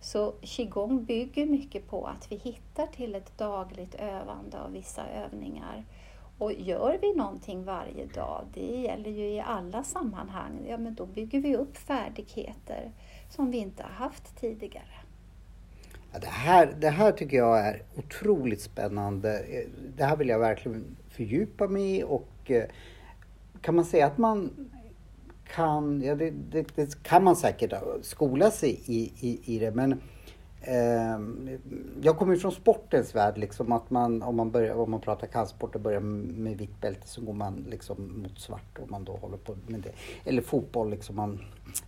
Så 0.00 0.32
qigong 0.42 1.04
bygger 1.04 1.46
mycket 1.46 1.90
på 1.90 2.06
att 2.06 2.32
vi 2.32 2.36
hittar 2.36 2.86
till 2.86 3.14
ett 3.14 3.38
dagligt 3.38 3.94
övande 3.94 4.60
av 4.60 4.72
vissa 4.72 5.06
övningar. 5.06 5.84
Och 6.38 6.52
gör 6.52 6.98
vi 7.02 7.14
någonting 7.14 7.64
varje 7.64 8.06
dag, 8.06 8.44
det 8.54 8.80
gäller 8.80 9.10
ju 9.10 9.28
i 9.28 9.40
alla 9.40 9.82
sammanhang, 9.82 10.66
ja 10.68 10.76
men 10.78 10.94
då 10.94 11.06
bygger 11.06 11.40
vi 11.40 11.56
upp 11.56 11.76
färdigheter 11.76 12.90
som 13.30 13.50
vi 13.50 13.58
inte 13.58 13.82
har 13.82 13.90
haft 13.90 14.40
tidigare. 14.40 15.01
Ja, 16.12 16.18
det, 16.18 16.26
här, 16.26 16.74
det 16.80 16.90
här 16.90 17.12
tycker 17.12 17.36
jag 17.36 17.60
är 17.60 17.82
otroligt 17.96 18.60
spännande. 18.60 19.38
Eh, 19.38 19.68
det 19.96 20.04
här 20.04 20.16
vill 20.16 20.28
jag 20.28 20.38
verkligen 20.38 20.96
fördjupa 21.08 21.68
mig 21.68 21.96
i 21.96 22.02
och 22.02 22.50
eh, 22.50 22.64
kan 23.60 23.74
man 23.74 23.84
säga 23.84 24.06
att 24.06 24.18
man 24.18 24.50
kan, 25.54 26.02
ja 26.02 26.14
det, 26.14 26.30
det, 26.30 26.76
det 26.76 27.02
kan 27.02 27.24
man 27.24 27.36
säkert 27.36 27.72
eh, 27.72 27.80
skola 28.02 28.50
sig 28.50 28.80
i, 28.86 29.12
i, 29.20 29.40
i 29.44 29.58
det 29.58 29.70
men 29.70 29.92
eh, 30.60 31.20
jag 32.02 32.18
kommer 32.18 32.34
ju 32.34 32.40
från 32.40 32.52
sportens 32.52 33.14
värld 33.14 33.38
liksom 33.38 33.72
att 33.72 33.90
man 33.90 34.22
om 34.22 34.36
man 34.36 34.50
börjar, 34.50 34.74
om 34.74 34.90
man 34.90 35.00
pratar 35.00 35.26
kampsport 35.26 35.74
och 35.74 35.80
börjar 35.80 36.00
med 36.00 36.58
vitt 36.58 36.80
bälte 36.80 37.08
så 37.08 37.20
går 37.20 37.32
man 37.32 37.66
liksom 37.70 38.22
mot 38.22 38.38
svart 38.38 38.78
om 38.78 38.90
man 38.90 39.04
då 39.04 39.16
håller 39.16 39.36
på 39.36 39.56
med 39.66 39.80
det. 39.80 39.92
Eller 40.30 40.42
fotboll 40.42 40.90
liksom 40.90 41.16
man, 41.16 41.40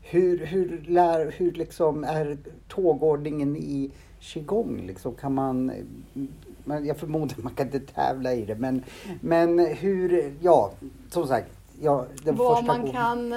hur, 0.02 0.46
hur 0.46 0.84
lär, 0.88 1.34
hur 1.36 1.52
liksom 1.52 2.04
är 2.04 2.38
tågordningen 2.68 3.56
i 3.56 3.90
qigong 4.24 4.86
liksom? 4.86 5.14
Kan 5.14 5.34
man, 5.34 5.72
jag 6.86 6.96
förmodar 6.96 7.36
man 7.42 7.54
kan 7.54 7.66
inte 7.66 7.80
tävla 7.80 8.32
i 8.32 8.44
det 8.44 8.54
men, 8.54 8.82
men 9.20 9.58
hur, 9.58 10.34
ja 10.40 10.70
som 11.10 11.26
sagt. 11.26 11.50
Ja, 11.80 12.06
den 12.24 12.36
vad, 12.36 12.56
första 12.56 12.66
man 12.72 12.80
gången- 12.80 12.92
kan, 12.94 13.30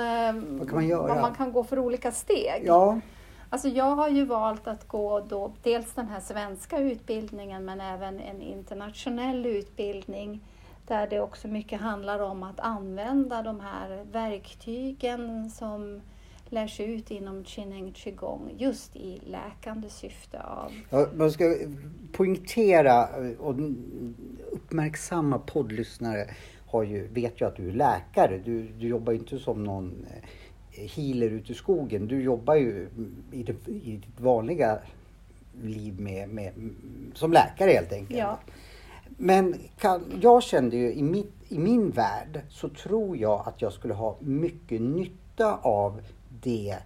Vad 0.60 0.68
kan 0.68 0.76
man 0.76 0.88
göra? 0.88 1.08
vad 1.08 1.22
man 1.22 1.36
kan 1.36 1.52
gå 1.52 1.64
för 1.64 1.80
olika 1.80 2.12
steg. 2.12 2.62
Ja, 2.66 3.00
Alltså 3.50 3.68
jag 3.68 3.96
har 3.96 4.10
ju 4.10 4.26
valt 4.26 4.68
att 4.68 4.88
gå 4.88 5.20
då 5.20 5.52
dels 5.64 5.94
den 5.94 6.08
här 6.08 6.20
svenska 6.20 6.80
utbildningen 6.80 7.66
men 7.66 7.82
även 7.82 8.20
en 8.20 8.42
internationell 8.42 9.46
utbildning 9.46 10.42
där 10.88 11.08
det 11.08 11.20
också 11.20 11.48
mycket 11.48 11.82
handlar 11.82 12.20
om 12.20 12.44
att 12.44 12.60
använda 12.60 13.42
de 13.42 13.60
här 13.60 14.04
verktygen 14.12 15.50
som 15.50 16.02
lärs 16.52 16.80
ut 16.80 17.12
inom 17.12 17.44
Qineng 17.44 17.94
Qigong 17.94 18.52
just 18.58 18.96
i 18.96 19.22
läkande 19.26 19.90
syfte 19.90 20.44
av... 20.44 20.72
Ja, 20.90 21.08
man 21.16 21.32
ska 21.32 21.56
poängtera 22.12 23.08
och 23.40 23.56
uppmärksamma 24.52 25.40
poddlyssnare 25.40 26.28
har 26.68 26.84
ju, 26.84 27.08
vet 27.08 27.42
ju 27.42 27.48
att 27.48 27.56
du 27.56 27.70
är 27.70 27.74
läkare. 27.74 28.38
Du, 28.46 28.68
du 28.68 28.88
jobbar 28.88 29.14
ju 29.14 29.20
inte 29.20 29.40
som 29.40 29.64
någon 29.64 30.06
eh, 30.72 30.90
healer 30.90 31.30
ute 31.30 31.52
i 31.52 31.56
skogen. 31.56 32.08
Du 32.08 32.22
jobbar 32.22 32.56
ju 32.56 32.90
i, 33.32 33.44
det, 33.44 33.68
i 33.68 33.92
ditt 33.96 34.20
vanliga 34.20 34.80
liv 35.62 36.00
med, 36.00 36.30
med, 36.30 36.54
som 37.14 37.32
läkare 37.32 37.72
helt 37.72 37.92
enkelt. 37.92 38.20
Ja. 38.20 38.40
Men 39.18 39.56
kan, 39.80 40.04
jag 40.22 40.44
kände 40.44 40.78
ju 40.78 40.94
i, 40.94 41.04
mitt, 41.04 41.34
i 41.48 41.58
min 41.58 41.90
värld 41.90 42.42
så 42.50 42.70
tror 42.70 43.18
jag 43.18 43.48
att 43.48 43.62
jag 43.62 43.74
skulle 43.74 43.94
ha 43.94 44.18
mycket 44.20 44.82
nytta 44.82 45.56
av 45.62 46.02
det 46.42 46.78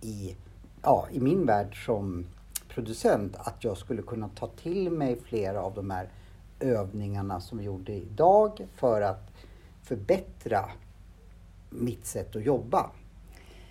i, 0.00 0.36
ja, 0.82 1.06
i 1.12 1.20
min 1.20 1.46
värld 1.46 1.84
som 1.84 2.26
producent. 2.68 3.36
Att 3.38 3.64
jag 3.64 3.78
skulle 3.78 4.02
kunna 4.02 4.28
ta 4.28 4.46
till 4.46 4.90
mig 4.90 5.20
flera 5.20 5.62
av 5.62 5.74
de 5.74 5.90
här 5.90 6.08
övningarna 6.60 7.40
som 7.40 7.58
vi 7.58 7.64
gjorde 7.64 7.92
idag 7.92 8.66
för 8.76 9.02
att 9.02 9.30
förbättra 9.82 10.70
mitt 11.70 12.06
sätt 12.06 12.36
att 12.36 12.44
jobba. 12.44 12.90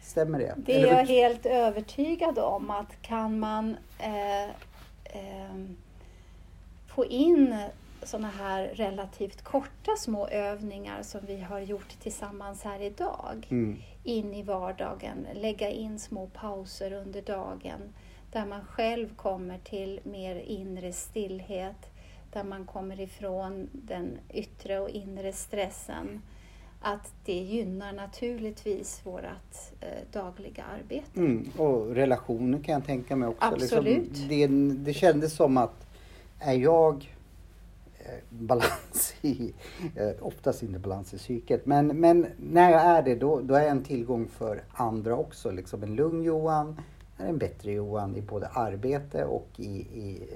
Stämmer 0.02 0.40
det? 0.40 0.56
Det 0.58 0.82
är 0.82 0.88
jag 0.88 1.06
helt 1.06 1.46
övertygad 1.46 2.40
om 2.40 2.70
att 2.70 3.02
kan 3.02 3.40
man 3.40 3.78
eh, 4.00 4.44
eh, 5.04 5.56
få 6.88 7.06
in 7.06 7.56
sådana 8.04 8.30
här 8.30 8.68
relativt 8.74 9.42
korta 9.42 9.92
små 9.98 10.28
övningar 10.28 11.04
som 11.04 11.22
vi 11.28 11.42
har 11.42 11.60
gjort 11.60 12.00
tillsammans 12.00 12.64
här 12.64 12.80
idag 12.82 13.48
Mm. 13.50 13.78
in 14.04 14.34
i 14.34 14.44
vardagen, 14.44 15.28
lägga 15.34 15.70
in 15.70 16.00
små 16.00 16.28
pauser 16.28 16.94
under 16.94 17.22
dagen 17.22 17.80
där 18.32 18.46
man 18.46 18.62
själv 18.66 19.16
kommer 19.16 19.58
till 19.58 20.00
mer 20.04 20.36
inre 20.36 20.94
stillhet, 20.94 21.90
där 22.34 22.44
man 22.44 22.66
kommer 22.66 23.00
ifrån 23.00 23.70
den 23.72 24.18
yttre 24.34 24.80
och 24.80 24.90
inre 24.90 25.34
stressen. 25.34 26.22
Att 26.82 27.14
det 27.26 27.34
gynnar 27.34 27.94
naturligtvis 27.94 29.02
vårt 29.04 29.24
eh, 29.82 29.88
dagliga 30.12 30.64
arbete. 30.64 31.20
Mm. 31.20 31.50
Och 31.58 31.96
relationer 31.96 32.60
kan 32.64 32.74
jag 32.74 32.86
tänka 32.86 33.16
mig 33.16 33.28
också. 33.30 33.46
Absolut. 33.46 34.08
Liksom, 34.08 34.28
det, 34.28 34.48
det 34.86 34.94
kändes 34.94 35.34
som 35.34 35.58
att 35.58 35.88
är 36.40 36.54
jag 36.54 37.16
balans 38.30 39.14
i, 39.22 39.54
eh, 39.96 40.12
oftast 40.20 40.64
inte 40.64 40.80
balans 40.80 41.14
i 41.14 41.18
psyket, 41.18 41.66
men, 41.66 41.88
men 41.88 42.28
när 42.38 42.72
jag 42.72 42.82
är 42.82 43.02
det 43.02 43.16
då, 43.16 43.42
då 43.42 43.56
är 43.56 43.62
jag 43.62 43.72
en 43.72 43.84
tillgång 43.84 44.28
för 44.28 44.64
andra 44.72 45.16
också. 45.16 45.52
Liksom 45.52 45.84
en 45.84 45.96
lugn 45.96 46.24
Johan 46.24 46.82
är 47.18 47.28
en 47.28 47.38
bättre 47.38 47.72
Johan 47.72 48.16
i 48.16 48.22
både 48.22 48.48
arbete 48.48 49.26
och 49.26 49.50
i, 49.58 49.72
i 49.80 50.30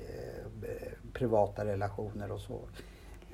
eh, 0.62 1.14
privata 1.14 1.66
relationer 1.66 2.32
och 2.32 2.40
så. 2.40 2.60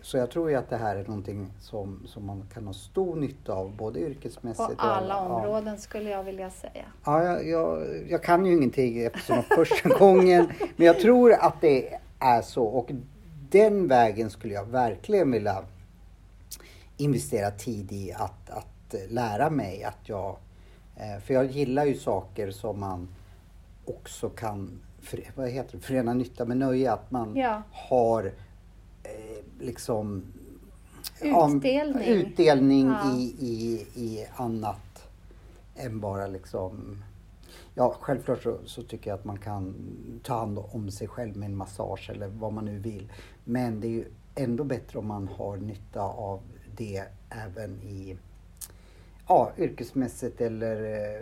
Så 0.01 0.17
jag 0.17 0.31
tror 0.31 0.50
ju 0.50 0.55
att 0.55 0.69
det 0.69 0.77
här 0.77 0.96
är 0.96 1.03
någonting 1.03 1.48
som, 1.60 2.08
som 2.08 2.25
man 2.25 2.43
kan 2.53 2.67
ha 2.67 2.74
stor 2.74 3.15
nytta 3.15 3.53
av 3.53 3.75
både 3.75 4.00
yrkesmässigt 4.00 4.67
På 4.67 4.74
och 4.74 4.98
alla 4.98 5.13
ja. 5.13 5.19
områden 5.19 5.77
skulle 5.77 6.10
jag 6.10 6.24
vilja 6.24 6.50
säga. 6.50 6.86
Ja, 7.05 7.24
jag, 7.24 7.48
jag, 7.48 7.88
jag 8.10 8.24
kan 8.24 8.46
ju 8.46 8.53
ingenting 8.53 9.00
eftersom 9.00 9.43
första 9.43 9.89
gången. 10.00 10.48
Men 10.75 10.88
jag 10.88 11.00
tror 11.00 11.34
att 11.34 11.62
det 11.62 11.98
är 12.19 12.41
så. 12.41 12.63
Och 12.63 12.91
den 13.51 13.87
vägen 13.87 14.29
skulle 14.29 14.53
jag 14.53 14.65
verkligen 14.65 15.31
vilja 15.31 15.63
investera 16.97 17.51
tid 17.51 17.91
i 17.91 18.11
att, 18.13 18.49
att 18.49 18.95
lära 19.09 19.49
mig. 19.49 19.83
Att 19.83 20.09
jag, 20.09 20.37
eh, 20.95 21.21
för 21.25 21.33
jag 21.33 21.45
gillar 21.45 21.85
ju 21.85 21.95
saker 21.97 22.51
som 22.51 22.79
man 22.79 23.07
också 23.85 24.29
kan 24.29 24.79
för, 25.01 25.23
vad 25.35 25.49
heter 25.49 25.77
det, 25.77 25.83
förena 25.83 26.13
nytta 26.13 26.45
med 26.45 26.57
nöje. 26.57 26.91
Att 26.91 27.12
man 27.12 27.35
Ja. 27.35 27.62
har 27.71 28.25
eh, 29.03 29.43
liksom 29.59 30.23
ja, 31.21 31.51
Utdelning. 31.55 32.07
utdelning 32.07 32.88
Ja. 32.88 33.15
i, 33.17 33.35
i, 33.39 33.88
i 33.95 34.25
annat 34.35 35.09
än 35.75 35.99
bara 35.99 36.27
liksom 36.27 37.03
Ja, 37.75 37.95
självklart 37.99 38.43
så, 38.43 38.57
så 38.65 38.83
tycker 38.83 39.09
jag 39.09 39.19
att 39.19 39.25
man 39.25 39.38
kan 39.38 39.75
ta 40.23 40.38
hand 40.39 40.59
om 40.71 40.91
sig 40.91 41.07
själv 41.07 41.38
med 41.38 41.45
en 41.45 41.55
massage 41.55 42.09
eller 42.09 42.27
vad 42.27 42.53
man 42.53 42.65
nu 42.65 42.79
vill. 42.79 43.12
Men 43.49 43.79
det 43.79 43.88
är 43.88 43.91
ju 43.91 44.05
ändå 44.35 44.63
bättre 44.63 44.99
om 44.99 45.07
man 45.07 45.27
har 45.27 45.57
nytta 45.57 46.01
av 46.01 46.41
det 46.75 47.03
även 47.29 47.81
i 47.83 48.17
ja, 49.27 49.51
yrkesmässigt 49.57 50.41
eller 50.41 50.83
eh, 50.83 51.21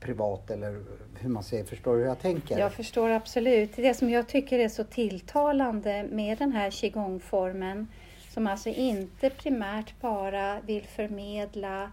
privat 0.00 0.50
eller 0.50 0.84
hur 1.18 1.28
man 1.28 1.42
säger. 1.42 1.64
Förstår 1.64 1.92
du 1.92 1.98
hur 1.98 2.06
jag 2.06 2.20
tänker? 2.20 2.58
Jag 2.58 2.72
förstår 2.72 3.10
absolut. 3.10 3.76
Det 3.76 3.94
som 3.94 4.10
jag 4.10 4.28
tycker 4.28 4.58
är 4.58 4.68
så 4.68 4.84
tilltalande 4.84 6.08
med 6.10 6.38
den 6.38 6.52
här 6.52 6.70
qigong-formen 6.70 7.86
som 8.30 8.46
alltså 8.46 8.68
inte 8.68 9.30
primärt 9.30 10.00
bara 10.00 10.60
vill 10.60 10.84
förmedla 10.84 11.92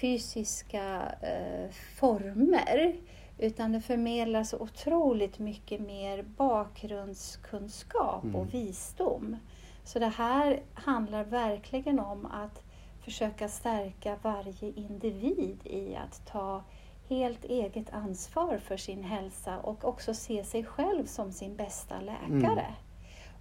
fysiska 0.00 1.02
eh, 1.22 1.70
former 1.96 2.94
utan 3.40 3.72
det 3.72 3.80
förmedlar 3.80 4.44
så 4.44 4.58
otroligt 4.58 5.38
mycket 5.38 5.80
mer 5.80 6.22
bakgrundskunskap 6.22 8.24
Mm. 8.24 8.36
och 8.36 8.54
visdom. 8.54 9.36
Så 9.84 9.98
det 9.98 10.06
här 10.08 10.60
handlar 10.74 11.24
verkligen 11.24 12.00
om 12.00 12.26
att 12.26 12.62
försöka 13.04 13.48
stärka 13.48 14.16
varje 14.22 14.72
individ 14.76 15.58
i 15.64 15.96
att 15.96 16.26
ta 16.26 16.62
helt 17.08 17.44
eget 17.44 17.92
ansvar 17.92 18.58
för 18.58 18.76
sin 18.76 19.04
hälsa 19.04 19.58
och 19.58 19.84
också 19.84 20.14
se 20.14 20.44
sig 20.44 20.64
själv 20.64 21.06
som 21.06 21.32
sin 21.32 21.56
bästa 21.56 22.00
läkare. 22.00 22.74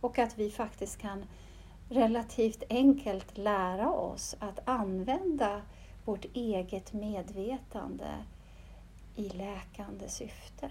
Och 0.02 0.20
att 0.20 0.38
vi 0.40 0.52
faktiskt 0.52 0.98
kan 0.98 1.26
relativt 1.90 2.64
enkelt 2.70 3.38
lära 3.38 3.92
oss 3.92 4.36
att 4.40 4.60
använda 4.66 5.62
vårt 6.06 6.26
eget 6.34 6.94
medvetande 6.94 8.08
i 9.20 9.30
läkande 9.30 10.10
syfte. 10.10 10.70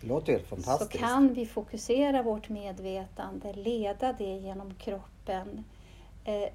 Det 0.00 0.06
låter 0.06 0.32
helt 0.32 0.48
Så 0.48 0.56
fantastiskt. 0.56 1.00
kan 1.00 1.34
vi 1.34 1.46
fokusera 1.46 2.22
vårt 2.22 2.48
medvetande, 2.48 3.52
leda 3.52 4.12
det 4.12 4.36
genom 4.36 4.74
kroppen, 4.74 5.64
eh, 6.24 6.48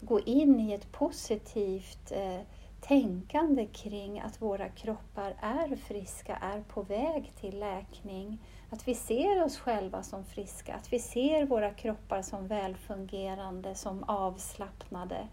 gå 0.00 0.20
in 0.20 0.60
i 0.60 0.72
ett 0.72 0.92
positivt 0.92 2.12
eh, 2.12 2.40
tänkande 2.80 3.66
kring 3.66 4.20
att 4.20 4.42
våra 4.42 4.68
kroppar 4.68 5.34
är 5.40 5.76
friska, 5.76 6.36
är 6.36 6.60
på 6.60 6.82
väg 6.82 7.32
till 7.40 7.58
läkning. 7.58 8.38
Att 8.70 8.88
vi 8.88 8.94
ser 8.94 9.44
oss 9.44 9.58
själva 9.58 10.02
som 10.02 10.24
friska, 10.24 10.74
att 10.74 10.92
vi 10.92 10.98
ser 10.98 11.46
våra 11.46 11.70
kroppar 11.70 12.22
som 12.22 12.46
välfungerande, 12.48 13.74
som 13.74 14.04
avslappnade. 14.04 15.28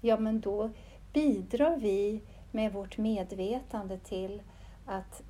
Ja, 0.00 0.18
men 0.18 0.40
då 0.40 0.70
bidrar 1.12 1.76
vi 1.76 2.20
med 2.54 2.72
vårt 2.72 2.98
medvetande 2.98 3.98
till 3.98 4.42
att 4.86 5.22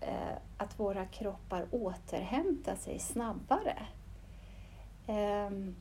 eh, 0.00 0.36
att 0.56 0.80
våra 0.80 1.04
kroppar 1.04 1.66
återhämtar 1.70 2.76
sig 2.76 2.98
snabbare. 2.98 3.86
Ehm, 5.06 5.76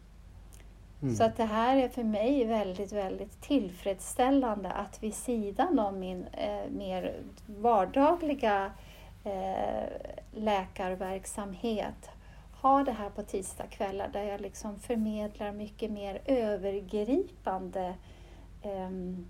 Mm. 1.01 1.15
Så 1.15 1.23
att 1.23 1.37
det 1.37 1.45
här 1.45 1.77
är 1.77 1.89
för 1.89 2.03
mig 2.03 2.45
väldigt, 2.45 2.93
väldigt 2.93 3.41
tillfredsställande 3.41 4.71
att 4.71 5.03
vid 5.03 5.13
sidan 5.13 5.79
av 5.79 5.93
min 5.93 6.25
eh, 6.31 6.69
mer 6.69 7.15
vardagliga 7.45 8.71
eh, 9.23 9.89
läkarverksamhet 10.31 12.09
ha 12.61 12.83
det 12.83 12.91
här 12.91 13.09
på 13.09 13.23
tisdagskvällar 13.23 14.07
där 14.13 14.23
jag 14.23 14.41
liksom 14.41 14.79
förmedlar 14.79 15.51
mycket 15.51 15.91
mer 15.91 16.21
övergripande 16.25 17.93
ehm, 18.61 19.25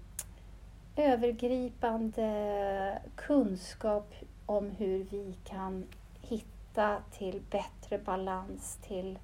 övergripande 0.95 3.01
kunskap 3.15 4.13
om 4.45 4.69
hur 4.69 5.07
vi 5.11 5.35
kan 5.43 5.85
hitta 6.21 6.97
till 7.11 7.41
bättre 7.51 7.97
balans, 7.97 8.79
till, 8.81 9.19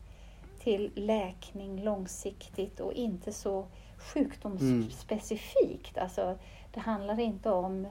till 0.59 0.91
läkning 0.95 1.83
långsiktigt 1.83 2.79
och 2.79 2.93
inte 2.93 3.33
så 3.33 3.65
sjukdomsspecifikt. 3.97 5.97
Alltså, 5.97 6.37
det 6.71 6.79
handlar 6.79 7.19
inte 7.19 7.51
om 7.51 7.87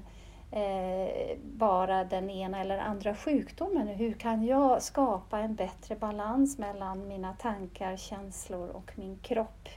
eh, 0.51 1.37
bara 1.43 2.05
den 2.05 2.31
ena 2.31 2.61
eller 2.61 2.79
andra 2.79 3.15
sjukdomen. 3.15 3.89
Hur 3.89 4.13
kan 4.13 4.45
jag 4.45 4.83
skapa 4.83 5.39
en 5.39 5.55
bättre 5.55 5.97
balans 5.97 6.59
mellan 6.59 7.09
mina 7.09 7.33
tankar, 7.33 7.97
känslor 7.97 8.69
och 8.69 8.93
min 8.95 9.19
kropp? 9.19 9.69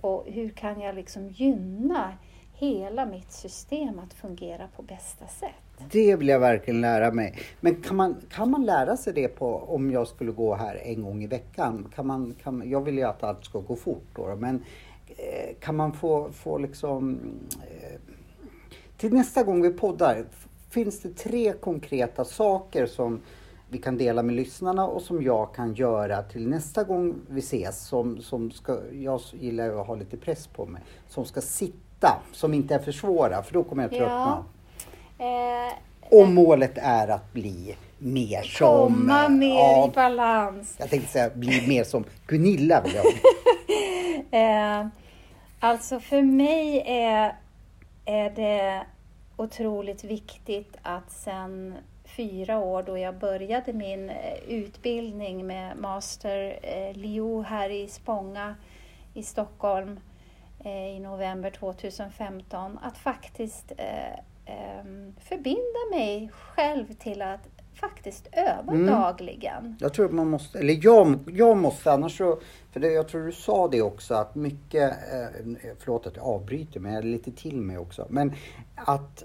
Och 0.00 0.24
hur 0.26 0.48
kan 0.48 0.80
jag 0.80 0.94
liksom 0.94 1.28
gynna 1.28 2.12
hela 2.58 3.06
mitt 3.06 3.32
system 3.32 3.98
att 3.98 4.14
fungera 4.14 4.68
på 4.76 4.82
bästa 4.82 5.26
sätt? 5.26 5.88
Det 5.90 6.16
vill 6.16 6.28
jag 6.28 6.40
verkligen 6.40 6.80
lära 6.80 7.10
mig. 7.10 7.38
Men 7.60 7.82
kan 7.82 7.96
man, 7.96 8.16
kan 8.30 8.50
man 8.50 8.64
lära 8.64 8.96
sig 8.96 9.12
det 9.12 9.28
på, 9.28 9.56
om 9.56 9.90
jag 9.90 10.08
skulle 10.08 10.32
gå 10.32 10.54
här 10.54 10.76
en 10.76 11.02
gång 11.02 11.22
i 11.22 11.26
veckan? 11.26 11.92
Kan 11.94 12.06
man, 12.06 12.34
kan, 12.42 12.70
jag 12.70 12.80
vill 12.80 12.98
ju 12.98 13.04
att 13.04 13.22
allt 13.22 13.44
ska 13.44 13.60
gå 13.60 13.76
fort 13.76 14.06
då, 14.14 14.36
men 14.36 14.64
eh, 15.08 15.56
kan 15.60 15.76
man 15.76 15.92
få, 15.92 16.30
få 16.32 16.58
liksom... 16.58 17.20
Eh, 17.62 18.00
till 18.96 19.12
nästa 19.12 19.42
gång 19.42 19.62
vi 19.62 19.70
poddar, 19.70 20.24
finns 20.70 21.00
det 21.00 21.08
tre 21.08 21.52
konkreta 21.52 22.24
saker 22.24 22.86
som 22.86 23.20
vi 23.68 23.78
kan 23.78 23.98
dela 23.98 24.22
med 24.22 24.34
lyssnarna 24.34 24.86
och 24.86 25.02
som 25.02 25.22
jag 25.22 25.54
kan 25.54 25.74
göra 25.74 26.22
till 26.22 26.48
nästa 26.48 26.84
gång 26.84 27.14
vi 27.28 27.38
ses. 27.38 27.86
Som, 27.86 28.20
som 28.20 28.50
ska, 28.50 28.78
jag 28.92 29.20
gillar 29.32 29.64
ju 29.64 29.80
att 29.80 29.86
ha 29.86 29.94
lite 29.94 30.16
press 30.16 30.46
på 30.46 30.66
mig. 30.66 30.82
Som 31.08 31.24
ska 31.24 31.40
sitta, 31.40 31.85
som 32.32 32.54
inte 32.54 32.74
är 32.74 32.78
för 32.78 32.92
svåra, 32.92 33.42
för 33.42 33.54
då 33.54 33.64
kommer 33.64 33.82
jag 33.82 33.90
tröttna. 33.90 34.44
Ja. 35.18 35.24
Eh, 35.24 35.72
Och 36.10 36.28
målet 36.28 36.78
är 36.78 37.08
att 37.08 37.32
bli 37.32 37.76
mer 37.98 38.42
som... 38.42 38.94
komma 38.94 39.28
mer 39.28 39.54
ja, 39.54 39.88
i 39.88 39.94
balans. 39.94 40.76
Jag 40.78 40.90
tänkte 40.90 41.12
säga 41.12 41.30
bli 41.34 41.68
mer 41.68 41.84
som 41.84 42.04
Gunilla 42.26 42.80
vill 42.80 42.94
jag. 42.94 43.04
Eh, 44.30 44.86
alltså 45.60 46.00
för 46.00 46.22
mig 46.22 46.82
är, 46.86 47.36
är 48.04 48.30
det 48.30 48.82
otroligt 49.36 50.04
viktigt 50.04 50.76
att 50.82 51.10
sen 51.12 51.74
fyra 52.04 52.58
år 52.58 52.82
då 52.82 52.98
jag 52.98 53.14
började 53.14 53.72
min 53.72 54.10
eh, 54.10 54.38
utbildning 54.48 55.46
med 55.46 55.76
Master 55.76 56.58
eh, 56.62 56.96
Leo 56.96 57.42
här 57.42 57.70
i 57.70 57.88
Spånga 57.88 58.54
i 59.14 59.22
Stockholm 59.22 59.90
eh, 59.90 60.15
i 60.70 61.00
november 61.00 61.50
2015 61.50 62.78
att 62.82 62.98
faktiskt 62.98 63.72
eh, 63.76 64.12
ehm, 64.44 65.14
förbinda 65.20 65.78
mig 65.90 66.30
själv 66.32 66.94
till 66.94 67.22
att 67.22 67.48
faktiskt 67.74 68.28
öva 68.32 68.72
Mm. 68.72 68.86
dagligen. 68.86 69.76
Jag 69.80 69.94
tror 69.94 70.08
man 70.08 70.28
måste, 70.30 70.58
eller 70.58 70.78
jag, 70.82 71.18
jag 71.26 71.56
måste 71.56 71.92
annars 71.92 72.18
så, 72.18 72.38
för 72.72 72.80
det, 72.80 72.92
jag 72.92 73.08
tror 73.08 73.26
du 73.26 73.32
sa 73.32 73.68
det 73.68 73.82
också 73.82 74.14
att 74.14 74.34
mycket, 74.34 74.90
eh, 74.92 75.72
förlåt 75.78 76.06
att 76.06 76.16
jag 76.16 76.24
avbryter 76.24 76.80
men 76.80 76.92
jag 76.92 76.98
är 77.04 77.06
lite 77.08 77.32
till 77.32 77.60
mig 77.60 77.78
också, 77.78 78.06
men 78.10 78.32
att 78.74 79.22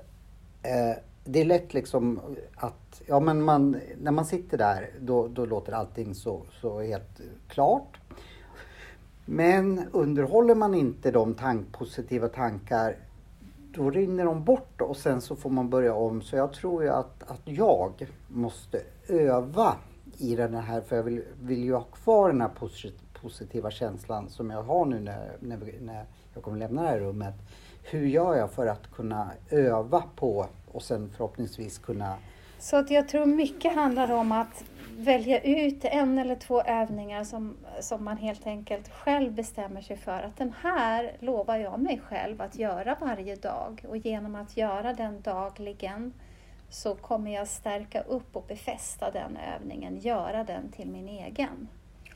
eh, 0.63 0.97
det 1.23 1.41
är 1.41 1.45
lätt 1.45 1.73
liksom 1.73 2.19
att, 2.56 3.01
ja 3.08 3.19
men 3.19 3.41
man, 3.43 3.82
när 4.01 4.12
man 4.12 4.25
sitter 4.25 4.58
där 4.58 4.89
då, 4.99 5.27
då 5.27 5.45
låter 5.45 5.71
allting 5.73 6.15
så, 6.15 6.41
så 6.62 6.82
helt 6.82 7.19
eh, 7.19 7.25
klart. 7.47 7.97
Men 9.25 9.81
underhåller 9.91 10.55
man 10.55 10.73
inte 10.73 11.12
de 11.12 11.34
tank, 11.34 11.71
positiva 11.71 12.27
tankar 12.27 12.95
då 13.73 13.89
rinner 13.89 14.25
de 14.25 14.43
bort 14.43 14.81
och 14.81 14.97
sen 14.97 15.21
så 15.21 15.36
får 15.36 15.49
man 15.49 15.69
börja 15.69 15.93
om. 15.93 16.21
Så 16.21 16.36
jag 16.36 16.53
tror 16.53 16.84
ju 16.84 16.89
att, 16.89 17.31
att 17.31 17.41
jag 17.43 18.07
måste 18.27 18.81
öva 19.07 19.75
i 20.17 20.36
den 20.36 20.55
här, 20.55 20.81
för 20.81 20.95
jag 20.95 21.03
vill, 21.03 21.23
vill 21.41 21.63
ju 21.63 21.73
ha 21.73 21.81
kvar 21.81 22.29
den 22.29 22.41
här 22.41 22.51
positiva 23.21 23.71
känslan 23.71 24.29
som 24.29 24.49
jag 24.49 24.63
har 24.63 24.86
nu 24.86 24.99
när, 24.99 25.31
när, 25.39 25.57
när 25.81 26.05
jag 26.34 26.43
kommer 26.43 26.57
lämna 26.57 26.81
det 26.81 26.88
här 26.88 26.99
rummet. 26.99 27.36
Hur 27.84 28.05
gör 28.05 28.36
jag 28.36 28.51
för 28.51 28.67
att 28.67 28.91
kunna 28.91 29.31
öva 29.49 30.03
på 30.15 30.45
och 30.71 30.84
sen 30.84 31.10
förhoppningsvis 31.10 31.77
kunna 31.77 32.17
så 32.62 32.78
att 32.78 32.91
jag 32.91 33.08
tror 33.08 33.26
mycket 33.26 33.74
handlar 33.74 34.12
om 34.12 34.32
att 34.32 34.63
välja 34.97 35.41
ut 35.41 35.86
en 35.86 36.17
eller 36.17 36.36
två 36.36 36.62
övningar 36.62 37.24
som, 37.24 37.58
som 37.80 38.04
man 38.04 38.17
helt 38.17 38.47
enkelt 38.47 38.89
själv 38.89 39.32
bestämmer 39.32 39.82
sig 39.82 39.97
för 39.97 40.24
att 40.24 40.38
den 40.38 40.54
här 40.62 41.12
lovar 41.19 41.58
jag 41.58 41.80
mig 41.80 42.02
själv 42.04 42.41
att 42.41 42.56
göra 42.56 42.97
varje 43.02 43.36
dag 43.36 43.86
och 43.89 43.97
genom 43.97 44.36
att 44.36 44.58
göra 44.58 44.93
den 44.93 45.21
dagligen 45.21 46.13
så 46.69 46.95
kommer 46.95 47.34
jag 47.34 47.47
stärka 47.47 48.02
upp 48.02 48.36
och 48.36 48.45
befästa 48.47 49.12
den 49.12 49.38
övningen, 49.56 50.00
göra 50.00 50.43
den 50.43 50.71
till 50.71 50.91
min 50.91 51.10
egen. 51.10 51.67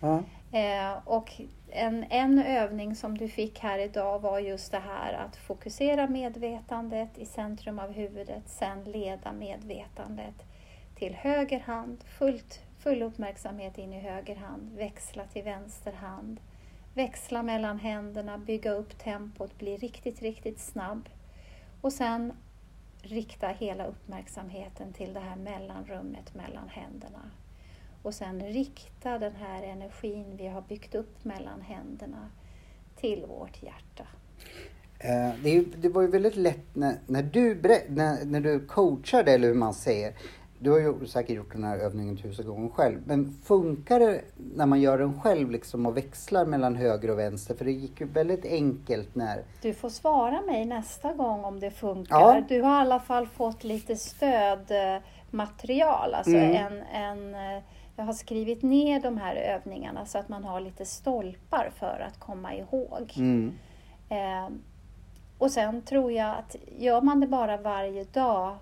ja, 0.02 0.24
Eh, 0.56 0.98
och 1.06 1.42
en, 1.70 2.06
en 2.10 2.40
övning 2.40 2.96
som 2.96 3.18
du 3.18 3.28
fick 3.28 3.60
här 3.60 3.80
idag 3.80 4.20
var 4.20 4.40
just 4.40 4.72
det 4.72 4.80
här 4.80 5.14
att 5.14 5.36
fokusera 5.36 6.08
medvetandet 6.08 7.18
i 7.18 7.26
centrum 7.26 7.80
av 7.80 7.92
huvudet, 7.92 8.44
sen 8.50 8.84
leda 8.84 9.32
medvetandet 9.32 10.36
till 10.96 11.14
höger 11.14 11.60
hand, 11.60 12.04
fullt, 12.04 12.62
full 12.80 13.02
uppmärksamhet 13.02 13.78
in 13.78 13.94
i 13.94 14.00
höger 14.00 14.36
hand, 14.36 14.72
växla 14.76 15.26
till 15.26 15.44
vänster 15.44 15.94
hand, 15.94 16.40
växla 16.94 17.44
mellan 17.44 17.80
händerna, 17.80 18.38
bygga 18.38 18.72
upp 18.72 18.98
tempot, 18.98 19.58
bli 19.58 19.78
riktigt, 19.78 20.22
riktigt 20.22 20.60
snabb 20.60 21.10
och 21.82 21.94
sen 21.94 22.34
rikta 23.02 23.48
hela 23.48 23.86
uppmärksamheten 23.86 24.94
till 24.94 25.14
det 25.14 25.20
här 25.20 25.36
mellanrummet 25.36 26.36
mellan 26.36 26.70
händerna. 26.70 27.32
Och 28.06 28.14
sen 28.14 28.40
rikta 28.40 29.20
den 29.20 29.36
här 29.36 29.64
energin 29.64 30.26
vi 30.38 30.48
har 30.48 30.62
byggt 30.62 30.96
upp 30.96 31.26
mellan 31.26 31.62
händerna 31.62 32.30
till 32.96 33.26
vårt 33.28 33.64
hjärta. 33.64 34.04
Eh, 35.00 35.30
det, 35.44 35.66
det 35.82 35.90
var 35.90 36.02
ju 36.02 36.08
väldigt 36.08 36.36
lätt 36.36 36.76
när, 36.76 36.96
när, 37.08 37.24
du, 37.24 37.62
när, 37.90 38.26
när 38.26 38.40
du 38.40 38.60
coachade, 38.60 39.32
eller 39.32 39.48
hur 39.48 39.56
man 39.56 39.74
säger. 39.74 40.14
Du 40.60 40.72
har 40.72 40.80
ju 40.80 41.08
säkert 41.08 41.36
gjort 41.36 41.52
den 41.52 41.64
här 41.64 41.78
övningen 41.78 42.18
tusen 42.18 42.46
gånger 42.46 42.70
själv. 42.70 43.00
Men 43.06 43.38
funkar 43.44 44.00
det 44.00 44.22
när 44.56 44.66
man 44.66 44.82
gör 44.82 44.98
den 44.98 45.22
själv 45.22 45.52
liksom 45.52 45.86
och 45.86 45.98
växlar 45.98 46.46
mellan 46.46 46.76
höger 46.76 47.10
och 47.10 47.20
vänster? 47.20 47.56
För 47.56 47.66
det 47.66 47.72
gick 47.72 48.02
ju 48.02 48.08
väldigt 48.08 48.46
enkelt 48.46 49.16
när... 49.16 49.44
Du 49.62 49.74
får 49.74 49.90
svara 49.90 50.42
mig 50.42 50.66
nästa 50.66 51.14
gång 51.14 51.44
om 51.44 51.60
det 51.60 51.72
funkar. 51.72 52.20
Ja. 52.20 52.42
Du 52.50 52.62
har 52.62 52.78
i 52.78 52.82
alla 52.82 53.00
fall 53.00 53.28
fått 53.28 53.64
lite 53.64 53.96
stödmaterial. 53.96 56.14
Alltså 56.14 56.36
Mm. 56.36 56.56
en, 56.56 56.82
en, 56.82 57.36
eh, 57.58 57.64
jag 57.96 58.06
har 58.06 58.14
skrivit 58.14 58.62
ner 58.62 59.00
de 59.00 59.18
här 59.18 59.36
övningarna 59.36 60.06
så 60.06 60.18
att 60.18 60.30
man 60.30 60.44
har 60.44 60.62
lite 60.62 60.86
stolpar 60.86 61.72
för 61.80 62.06
att 62.08 62.20
komma 62.20 62.56
ihåg. 62.56 63.14
Mm. 63.16 63.54
Eh, 64.10 64.50
och 65.38 65.52
sen 65.52 65.82
tror 65.82 66.12
jag 66.12 66.36
att 66.38 66.56
gör 66.78 67.02
man 67.02 67.20
det 67.20 67.28
bara 67.28 67.58
varje 67.58 68.04
dag 68.04 68.58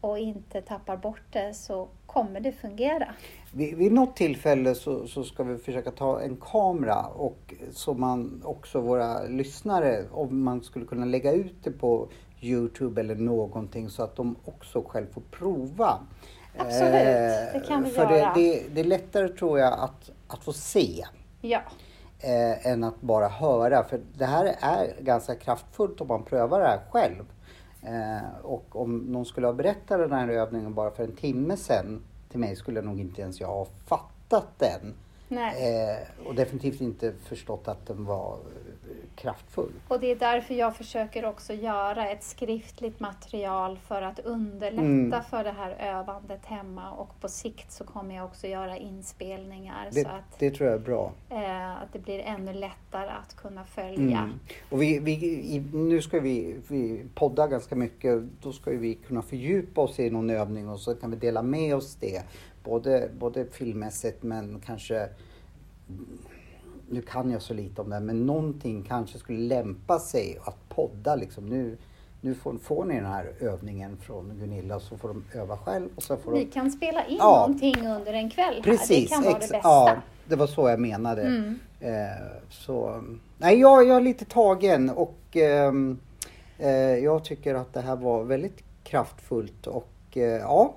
och 0.00 0.18
inte 0.18 0.60
tappar 0.60 0.96
bort 0.96 1.22
det 1.32 1.54
så 1.54 1.88
kommer 2.06 2.40
det 2.40 2.52
fungera. 2.52 3.14
Vid, 3.52 3.76
vid 3.76 3.92
något 3.92 4.16
tillfälle 4.16 4.74
så, 4.74 5.06
så 5.06 5.24
ska 5.24 5.42
vi 5.42 5.58
försöka 5.58 5.90
ta 5.90 6.20
en 6.20 6.36
kamera 6.36 7.06
och 7.06 7.54
så 7.70 7.94
man 7.94 8.42
också 8.44 8.80
våra 8.80 9.22
lyssnare, 9.22 10.04
om 10.12 10.42
man 10.42 10.62
skulle 10.62 10.86
kunna 10.86 11.04
lägga 11.04 11.32
ut 11.32 11.64
det 11.64 11.70
på 11.70 12.08
Youtube 12.40 13.00
eller 13.00 13.14
någonting 13.14 13.90
så 13.90 14.02
att 14.02 14.16
de 14.16 14.36
också 14.44 14.82
själv 14.82 15.06
får 15.12 15.22
prova. 15.30 16.00
Absolut, 16.56 16.92
det 17.52 17.62
kan 17.68 17.84
vi 17.84 17.90
för 17.90 18.02
göra. 18.02 18.34
Det, 18.34 18.40
det, 18.40 18.64
det 18.74 18.80
är 18.80 18.84
lättare 18.84 19.28
tror 19.28 19.58
jag 19.58 19.72
att, 19.72 20.10
att 20.26 20.44
få 20.44 20.52
se 20.52 21.04
Ja, 21.40 21.60
eh, 22.20 22.66
än 22.66 22.84
att 22.84 23.00
bara 23.00 23.28
höra. 23.28 23.84
För 23.84 24.00
det 24.14 24.24
här 24.24 24.56
är 24.60 25.02
ganska 25.02 25.34
kraftfullt 25.34 26.00
om 26.00 26.08
man 26.08 26.22
prövar 26.22 26.60
det 26.60 26.66
här 26.66 26.80
själv. 26.90 27.24
Eh, 27.82 28.28
och 28.42 28.76
om 28.76 28.98
någon 28.98 29.26
skulle 29.26 29.46
ha 29.46 29.54
berättat 29.54 29.98
den 29.98 30.12
här 30.12 30.28
övningen 30.28 30.74
bara 30.74 30.90
för 30.90 31.04
en 31.04 31.16
timme 31.16 31.56
sedan 31.56 32.02
till 32.30 32.40
mig 32.40 32.56
skulle 32.56 32.82
nog 32.82 33.00
inte 33.00 33.22
ens 33.22 33.40
jag 33.40 33.48
ha 33.48 33.66
fattat 33.86 34.48
den. 34.58 34.94
nej. 35.28 35.90
Eh, 35.90 36.26
och 36.26 36.34
definitivt 36.34 36.80
inte 36.80 37.12
förstått 37.24 37.68
att 37.68 37.86
den 37.86 38.04
var 38.04 38.32
eh, 38.32 38.81
kraftfull. 39.16 39.72
Och 39.88 40.00
det 40.00 40.10
är 40.10 40.16
därför 40.16 40.54
jag 40.54 40.76
försöker 40.76 41.24
också 41.24 41.52
göra 41.52 42.08
ett 42.08 42.22
skriftligt 42.24 43.00
material 43.00 43.78
för 43.86 44.02
att 44.02 44.18
underlätta 44.18 44.82
Mm. 44.82 45.22
för 45.30 45.44
det 45.44 45.50
här 45.50 45.70
övandet 45.80 46.44
hemma 46.44 46.90
och 46.90 47.20
på 47.20 47.28
sikt 47.28 47.72
så 47.72 47.84
kommer 47.84 48.14
jag 48.14 48.24
också 48.24 48.46
göra 48.46 48.76
inspelningar 48.76 49.88
Det, 49.92 50.02
så 50.02 50.08
att, 50.08 50.38
det 50.38 50.50
tror 50.50 50.68
jag 50.70 50.78
är 50.80 50.84
bra. 50.84 51.12
eh, 51.30 51.70
att 51.82 51.92
det 51.92 51.98
blir 51.98 52.18
ännu 52.18 52.52
lättare 52.52 53.10
att 53.10 53.36
kunna 53.36 53.64
följa. 53.64 54.18
Mm. 54.18 54.32
Och 54.70 54.82
vi, 54.82 54.98
vi, 54.98 55.12
i, 55.54 55.64
nu 55.72 56.02
ska 56.02 56.20
vi, 56.20 56.56
vi 56.68 57.04
podda 57.14 57.46
ganska 57.46 57.74
mycket. 57.76 58.22
Då 58.42 58.52
ska 58.52 58.70
vi 58.70 58.94
kunna 58.94 59.22
fördjupa 59.22 59.80
oss 59.80 59.98
i 59.98 60.10
någon 60.10 60.30
övning 60.30 60.68
och 60.68 60.80
så 60.80 60.94
kan 60.94 61.10
vi 61.10 61.16
dela 61.16 61.42
med 61.42 61.76
oss 61.76 61.94
det. 61.94 62.22
Både, 62.64 63.08
både 63.18 63.46
filmmässigt 63.46 64.22
men 64.22 64.60
kanske 64.66 65.08
nu 66.90 67.02
kan 67.02 67.30
jag 67.30 67.42
så 67.42 67.54
lite 67.54 67.80
om 67.80 67.90
det, 67.90 68.00
men 68.00 68.26
någonting 68.26 68.82
kanske 68.88 69.18
skulle 69.18 69.38
lämpa 69.38 69.98
sig 69.98 70.38
att 70.44 70.68
podda 70.68 71.16
liksom. 71.16 71.46
Nu, 71.46 71.76
nu 72.20 72.34
får, 72.34 72.58
får 72.58 72.84
ni 72.84 72.94
den 72.94 73.06
här 73.06 73.32
övningen 73.40 73.96
från 73.96 74.32
Gunilla 74.40 74.80
så 74.80 74.96
får 74.96 75.08
de 75.08 75.24
öva 75.34 75.56
själv 75.56 75.88
och 75.96 76.02
så 76.02 76.16
får 76.16 76.32
Vi 76.32 76.44
de... 76.44 76.50
kan 76.50 76.70
spela 76.70 77.06
in 77.06 77.16
Ja. 77.18 77.46
någonting 77.46 77.86
under 77.86 78.12
en 78.12 78.30
kväll 78.30 78.54
här. 78.54 78.62
Precis, 78.62 79.10
det 79.10 79.14
kan 79.14 79.22
vara 79.24 79.32
det 79.34 79.38
bästa. 79.40 79.58
ja, 79.62 79.96
det 80.28 80.36
var 80.36 80.46
så 80.46 80.68
jag 80.68 80.80
menade. 80.80 81.22
Mm. 81.22 81.58
Eh, 81.80 81.90
så, 82.50 83.02
nej, 83.38 83.60
jag, 83.60 83.86
jag 83.88 83.96
är 83.96 84.00
lite 84.00 84.24
tagen 84.24 84.90
och 84.90 85.18
ehm, 85.36 85.98
eh, 86.58 86.70
jag 86.98 87.24
tycker 87.24 87.54
att 87.54 87.72
det 87.74 87.80
här 87.80 87.96
var 87.96 88.24
väldigt 88.24 88.62
kraftfullt 88.84 89.66
och 89.66 89.88
eh, 90.16 90.22
ja, 90.22 90.74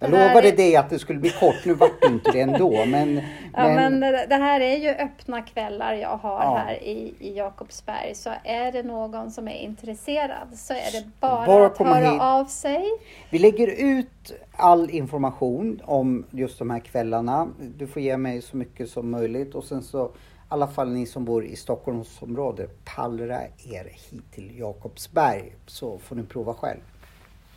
Jag 0.00 0.10
Det 0.10 0.16
lovade 0.28 0.48
är- 0.48 0.56
dig 0.56 0.76
att 0.76 0.90
det 0.90 0.98
skulle 0.98 1.18
bli 1.18 1.30
kort, 1.30 1.64
nu 1.64 1.74
vart 1.74 2.00
det 2.00 2.06
inte 2.06 2.30
det 2.32 2.40
ändå. 2.40 2.84
Men, 2.86 3.22
Ja, 3.54 3.68
men 3.68 4.00
det 4.00 4.34
här 4.34 4.60
är 4.60 4.76
ju 4.76 4.88
öppna 4.88 5.42
kvällar 5.42 5.94
jag 5.94 6.16
har 6.16 6.42
Ja. 6.44 6.56
här 6.66 6.82
i, 6.82 7.14
i 7.18 7.36
Jakobsberg. 7.36 8.14
Så 8.14 8.30
är 8.44 8.72
det 8.72 8.82
någon 8.82 9.30
som 9.30 9.48
är 9.48 9.54
intresserad 9.58 10.48
så 10.58 10.72
är 10.72 10.92
det 10.92 11.10
bara, 11.20 11.46
Bara 11.46 11.66
att 11.66 11.78
höra 11.78 12.10
hit. 12.10 12.20
av 12.20 12.44
sig. 12.44 12.84
Vi 13.30 13.38
lägger 13.38 13.66
ut 13.68 14.32
all 14.56 14.90
information 14.90 15.80
om 15.84 16.24
just 16.30 16.58
de 16.58 16.70
här 16.70 16.78
kvällarna. 16.80 17.48
Du 17.78 17.86
får 17.86 18.02
ge 18.02 18.16
mig 18.16 18.42
så 18.42 18.56
mycket 18.56 18.90
som 18.90 19.10
möjligt 19.10 19.54
och 19.54 19.64
sen 19.64 19.82
så 19.82 20.06
i 20.06 20.10
alla 20.48 20.66
fall 20.68 20.88
ni 20.88 21.06
som 21.06 21.24
bor 21.24 21.44
i 21.44 21.56
Stockholmsområdet, 21.56 22.84
pallra 22.84 23.40
er 23.42 23.84
hit 24.10 24.32
till 24.34 24.58
Jakobsberg 24.58 25.52
så 25.66 25.98
får 25.98 26.16
ni 26.16 26.22
prova 26.22 26.54
själv. 26.54 26.80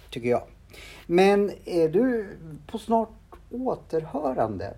Tycker 0.10 0.30
jag. 0.30 0.42
Men 1.08 1.52
är 1.66 1.90
du 1.90 2.38
på 2.68 2.78
snart 2.78 3.10
återhörande? 3.52 4.74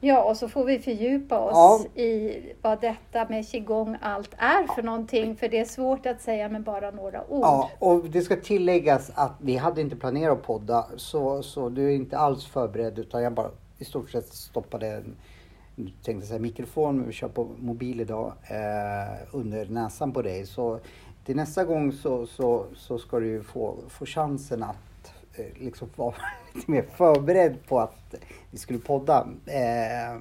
Ja, 0.00 0.22
och 0.22 0.36
så 0.36 0.48
får 0.48 0.64
vi 0.64 0.78
fördjupa 0.78 1.38
oss 1.38 1.86
Ja. 1.94 2.02
i 2.02 2.42
vad 2.62 2.80
detta 2.80 3.28
med 3.28 3.48
qigong 3.48 3.96
allt 4.02 4.30
är 4.36 4.74
för 4.74 4.82
någonting. 4.82 5.36
För 5.36 5.48
det 5.48 5.58
är 5.58 5.64
svårt 5.64 6.06
att 6.06 6.20
säga 6.20 6.48
med 6.48 6.62
bara 6.62 6.90
några 6.90 7.30
ord. 7.30 7.42
Ja, 7.42 7.70
och 7.78 8.04
det 8.04 8.22
ska 8.22 8.36
tilläggas 8.36 9.10
att 9.14 9.32
vi 9.40 9.56
hade 9.56 9.80
inte 9.80 9.96
planerat 9.96 10.38
att 10.38 10.46
podda 10.46 10.86
så, 10.96 11.42
så 11.42 11.68
du 11.68 11.86
är 11.86 11.90
inte 11.96 12.18
alls 12.18 12.46
förberedd 12.46 12.98
utan 12.98 13.22
jag 13.22 13.32
bara 13.32 13.50
i 13.78 13.84
stort 13.84 14.10
sett 14.10 14.26
stoppade 14.26 14.86
en 14.86 15.16
tänkte 16.02 16.26
säga 16.26 16.40
mikrofon, 16.40 16.96
men 16.96 17.06
vi 17.06 17.12
kör 17.12 17.28
på 17.28 17.48
mobil 17.58 18.00
idag, 18.00 18.32
eh, 18.50 19.18
under 19.32 19.66
näsan 19.66 20.12
på 20.12 20.22
dig. 20.22 20.46
Så 20.46 20.80
till 21.24 21.36
nästa 21.36 21.64
gång 21.64 21.92
så, 21.92 22.26
så, 22.26 22.64
så 22.76 22.98
ska 22.98 23.20
du 23.20 23.42
få, 23.42 23.76
få 23.88 24.06
chansen 24.06 24.62
att 24.62 24.76
liksom 25.56 25.88
vara 25.96 26.14
lite 26.54 26.70
mer 26.70 26.82
förberedd 26.96 27.66
på 27.68 27.80
att 27.80 28.14
vi 28.50 28.58
skulle 28.58 28.78
podda. 28.78 29.28
Eh, 29.46 30.20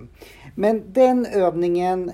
men 0.56 0.94
den 0.94 1.26
övningen, 1.26 2.12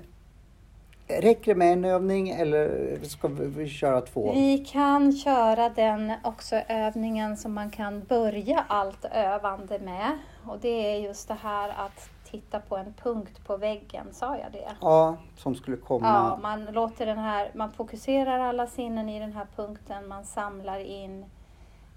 räcker 1.07 1.53
det 1.53 1.55
med 1.55 1.73
en 1.73 1.85
övning 1.85 2.29
eller 2.29 2.97
ska 3.03 3.27
vi, 3.27 3.69
köra 3.69 4.01
två? 4.01 4.33
Vi 4.33 4.57
kan 4.57 5.11
köra 5.11 5.69
den 5.69 6.13
också 6.23 6.55
övningen 6.55 7.37
som 7.37 7.53
man 7.53 7.69
kan 7.69 7.99
börja 8.03 8.65
allt 8.67 9.05
övande 9.05 9.79
med. 9.79 10.17
Och 10.45 10.59
det 10.61 10.93
är 10.93 10.99
just 10.99 11.27
det 11.27 11.37
här 11.41 11.69
att 11.69 12.09
titta 12.31 12.59
på 12.59 12.77
en 12.77 12.93
punkt 13.03 13.41
på 13.47 13.57
väggen, 13.57 14.07
sa 14.11 14.37
jag 14.37 14.51
det? 14.51 14.71
Ja, 14.81 15.17
som 15.37 15.55
skulle 15.55 15.77
komma. 15.77 16.07
Ja, 16.07 16.39
man 16.41 16.65
låter 16.65 17.05
den 17.05 17.17
här, 17.17 17.51
man 17.53 17.71
fokuserar 17.71 18.39
alla 18.39 18.67
sinnen 18.67 19.09
i 19.09 19.19
den 19.19 19.33
här 19.33 19.47
punkten, 19.55 20.07
man 20.07 20.25
samlar 20.25 20.79
in 20.79 21.21
eh, 21.21 21.27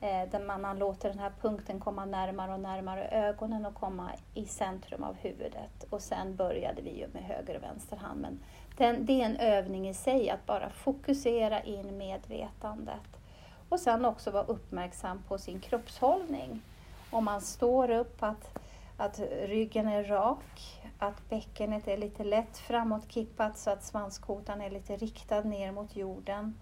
Eh, 0.01 0.31
där 0.31 0.59
man, 0.59 0.79
låter 0.79 1.09
den 1.09 1.19
här 1.19 1.33
punkten 1.41 1.81
komma 1.81 2.05
närmare 2.05 2.53
och 2.53 2.61
närmare 2.61 3.09
ögonen 3.09 3.67
och 3.67 3.75
komma 3.75 4.11
i 4.35 4.45
centrum 4.45 5.05
av 5.05 5.15
huvudet. 5.15 5.85
Och 5.91 6.03
sen 6.03 6.37
började 6.37 6.83
vi 6.83 6.99
ju 6.99 7.09
med 7.13 7.23
höger 7.23 7.57
och 7.57 7.63
vänster 7.63 7.97
hand. 7.97 8.21
Men 8.21 8.41
den, 8.77 9.07
det 9.07 9.23
är 9.23 9.27
en 9.27 9.37
övning 9.37 9.89
i 9.89 9.95
sig, 9.95 10.31
att 10.31 10.47
bara 10.47 10.71
fokusera 10.71 11.63
in 11.63 11.99
medvetandet. 11.99 13.21
Och 13.69 13.81
sen 13.81 14.05
också 14.05 14.31
vara 14.31 14.45
uppmärksam 14.45 15.23
på 15.29 15.39
sin 15.39 15.61
kroppshållning. 15.61 16.63
Om 17.11 17.25
man 17.25 17.41
står 17.41 17.91
upp, 17.91 18.23
att, 18.23 18.59
att 18.97 19.21
ryggen 19.43 19.89
är 19.89 20.05
rak, 20.05 20.83
att 20.99 21.29
bäckenet 21.29 21.89
är 21.89 21.97
lite 21.97 22.25
lätt 22.25 22.59
framåtkippat 22.59 23.59
så 23.59 23.71
att 23.71 23.85
svanskotan 23.85 24.61
är 24.61 24.71
lite 24.71 24.97
riktad 24.97 25.41
ner 25.41 25.73
mot 25.73 25.97
jorden 25.97 26.55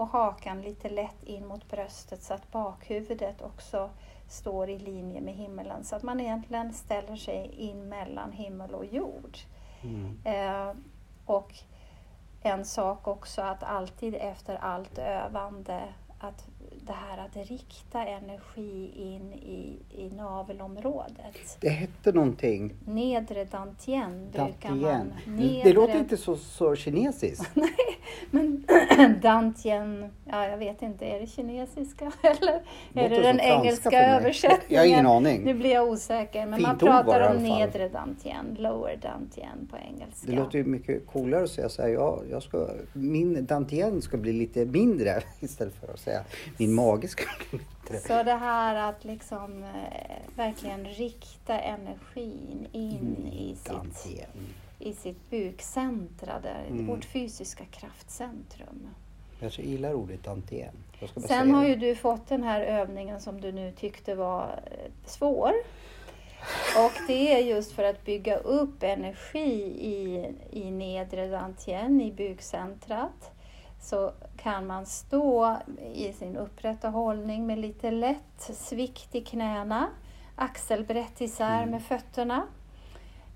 och 0.00 0.08
hakan 0.08 0.62
lite 0.62 0.88
lätt 0.88 1.24
in 1.24 1.46
mot 1.46 1.68
bröstet 1.70 2.22
så 2.22 2.34
att 2.34 2.52
bakhuvudet 2.52 3.42
också 3.42 3.90
står 4.28 4.70
i 4.70 4.78
linje 4.78 5.20
med 5.20 5.34
himmelen 5.34 5.84
så 5.84 5.96
att 5.96 6.02
man 6.02 6.20
egentligen 6.20 6.72
ställer 6.72 7.16
sig 7.16 7.50
in 7.56 7.88
mellan 7.88 8.32
himmel 8.32 8.74
och 8.74 8.84
jord. 8.84 9.38
Mm. 9.82 10.18
Eh, 10.24 10.74
och 11.26 11.54
en 12.42 12.64
sak 12.64 13.08
också 13.08 13.42
att 13.42 13.62
alltid 13.62 14.14
efter 14.14 14.56
allt 14.56 14.98
övande 14.98 15.94
att 16.18 16.48
det 16.86 16.92
här 16.92 17.18
att 17.18 17.48
rikta 17.48 18.06
energi 18.06 18.90
in 18.96 19.32
i, 19.32 19.78
i 19.90 20.10
navelområdet. 20.10 21.58
Det 21.60 21.68
hette 21.68 22.12
någonting. 22.12 22.74
Nedre 22.86 23.44
dantien 23.44 24.28
brukar 24.32 24.70
man. 24.70 25.12
Nedre, 25.26 25.62
Det 25.64 25.72
låter 25.72 25.98
inte 25.98 26.16
så, 26.16 26.36
så 26.36 26.76
kinesiskt. 26.76 27.50
Men 28.30 28.66
dantien, 29.22 30.10
ja 30.24 30.46
jag 30.48 30.58
vet 30.58 30.82
inte, 30.82 31.04
är 31.04 31.20
det 31.20 31.26
kinesiska 31.26 32.04
eller 32.22 32.52
är 32.52 32.62
Låter 32.92 33.08
det 33.08 33.22
den 33.22 33.40
engelska 33.40 34.06
översättningen? 34.06 34.64
Jag 34.68 34.80
har 34.80 34.86
ingen 34.86 35.06
aning. 35.06 35.44
Nu 35.44 35.54
blir 35.54 35.70
jag 35.70 35.88
osäker, 35.88 36.46
men 36.46 36.62
man 36.62 36.70
Fint 36.70 36.82
var 36.82 37.02
pratar 37.02 37.20
det 37.20 37.36
om 37.36 37.42
nedre 37.42 37.88
dantien, 37.88 38.56
lower 38.58 38.96
dantien 38.96 39.68
på 39.70 39.76
engelska. 39.76 40.26
Det 40.26 40.32
låter 40.32 40.58
ju 40.58 40.64
mycket 40.64 41.06
coolare 41.06 41.44
att 41.44 41.50
säga 41.50 41.68
så 41.68 41.82
här, 41.82 41.88
ja, 41.88 42.20
jag 42.30 42.42
ska, 42.42 42.68
min 42.92 43.46
dantien 43.46 44.02
ska 44.02 44.16
bli 44.16 44.32
lite 44.32 44.64
mindre 44.64 45.22
istället 45.40 45.74
för 45.74 45.92
att 45.92 46.00
säga 46.00 46.24
min 46.60 46.74
mage 46.74 47.08
ska 47.08 47.24
mindre. 47.50 48.08
Så 48.08 48.22
det 48.22 48.34
här 48.34 48.74
att 48.88 49.04
liksom 49.04 49.62
eh, 49.62 50.16
verkligen 50.36 50.84
rikta 50.84 51.60
energin 51.60 52.66
in 52.72 53.28
i 53.32 53.56
sitt, 53.56 53.72
Dantien. 53.72 54.30
i 54.78 54.92
sitt 54.92 55.30
bukcentra, 55.30 56.40
där, 56.40 56.64
Mm. 56.68 56.86
vårt 56.86 57.04
fysiska 57.04 57.64
kraftcentrum. 57.64 58.88
Jag 59.40 59.52
så 59.52 59.62
gillar 59.62 59.94
ordet 59.94 60.24
bara 61.20 61.28
Sen 61.28 61.46
säga 61.46 61.54
har 61.54 61.66
ju 61.66 61.76
du 61.76 61.94
fått 61.94 62.26
den 62.28 62.42
här 62.42 62.60
övningen 62.60 63.20
som 63.20 63.40
du 63.40 63.52
nu 63.52 63.72
tyckte 63.72 64.14
var 64.14 64.60
eh, 64.66 64.90
svår. 65.06 65.52
Och 66.76 66.92
det 67.06 67.32
är 67.34 67.38
just 67.38 67.72
för 67.72 67.84
att 67.84 68.04
bygga 68.04 68.36
upp 68.36 68.82
energi 68.82 69.52
i, 69.80 70.26
i 70.50 70.70
nedre 70.70 71.26
dantien, 71.28 72.00
i 72.00 72.12
bukcentrat. 72.12 73.32
Så 73.80 74.12
kan 74.36 74.66
man 74.66 74.86
stå 74.86 75.56
i 75.94 76.12
sin 76.12 76.36
upprätta 76.36 76.88
hållning 76.88 77.46
med 77.46 77.58
lite 77.58 77.90
lätt 77.90 78.40
svikt 78.54 79.14
i 79.14 79.20
knäna, 79.20 79.86
axelbrett 80.36 81.20
isär 81.20 81.58
Mm. 81.58 81.70
med 81.70 81.82
fötterna. 81.82 82.42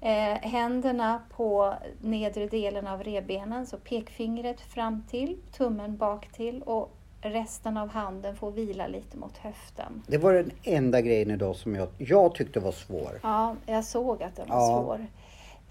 Eh, 0.00 0.34
händerna 0.50 1.22
på 1.36 1.74
nedre 2.00 2.46
delen 2.46 2.86
av 2.86 3.02
revbenen, 3.04 3.66
så 3.66 3.76
pekfingret 3.76 4.60
fram 4.60 5.02
till, 5.10 5.36
tummen 5.56 5.96
bak 5.96 6.28
till 6.32 6.62
och 6.62 6.90
resten 7.20 7.76
av 7.76 7.88
handen 7.88 8.36
får 8.36 8.50
vila 8.50 8.86
lite 8.86 9.16
mot 9.16 9.36
höften. 9.38 10.02
Det 10.06 10.18
var 10.18 10.32
den 10.32 10.50
enda 10.62 11.00
grejen 11.00 11.30
idag 11.30 11.56
som 11.56 11.74
jag, 11.74 11.88
jag 11.98 12.34
tyckte 12.34 12.60
var 12.60 12.72
svår. 12.72 13.20
Ja, 13.22 13.56
jag 13.66 13.84
såg 13.84 14.22
att 14.22 14.36
den 14.36 14.48
var 14.48 14.56
Ja. 14.56 14.66
svår. 14.82 15.06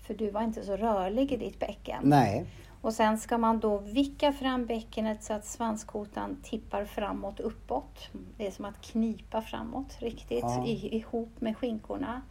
För 0.08 0.14
du 0.14 0.30
var 0.30 0.42
inte 0.42 0.64
så 0.66 0.76
rörlig 0.78 1.32
i 1.32 1.38
ditt 1.38 1.60
bäcken. 1.60 2.00
Nej, 2.04 2.46
Och 2.84 2.94
sen 2.94 3.18
ska 3.18 3.38
man 3.38 3.60
då 3.60 3.78
vicka 3.78 4.34
fram 4.34 4.66
bäckenet 4.66 5.24
så 5.24 5.34
att 5.34 5.46
svanskotan 5.46 6.38
tippar 6.44 6.86
framåt 6.86 7.40
uppåt. 7.40 8.10
Det 8.38 8.48
är 8.48 8.52
som 8.52 8.66
att 8.66 8.82
knipa 8.82 9.42
framåt 9.42 9.98
riktigt 10.00 10.44
Ja. 10.44 10.66
ihop 10.66 11.42
med 11.42 11.58
skinkorna. 11.58 12.22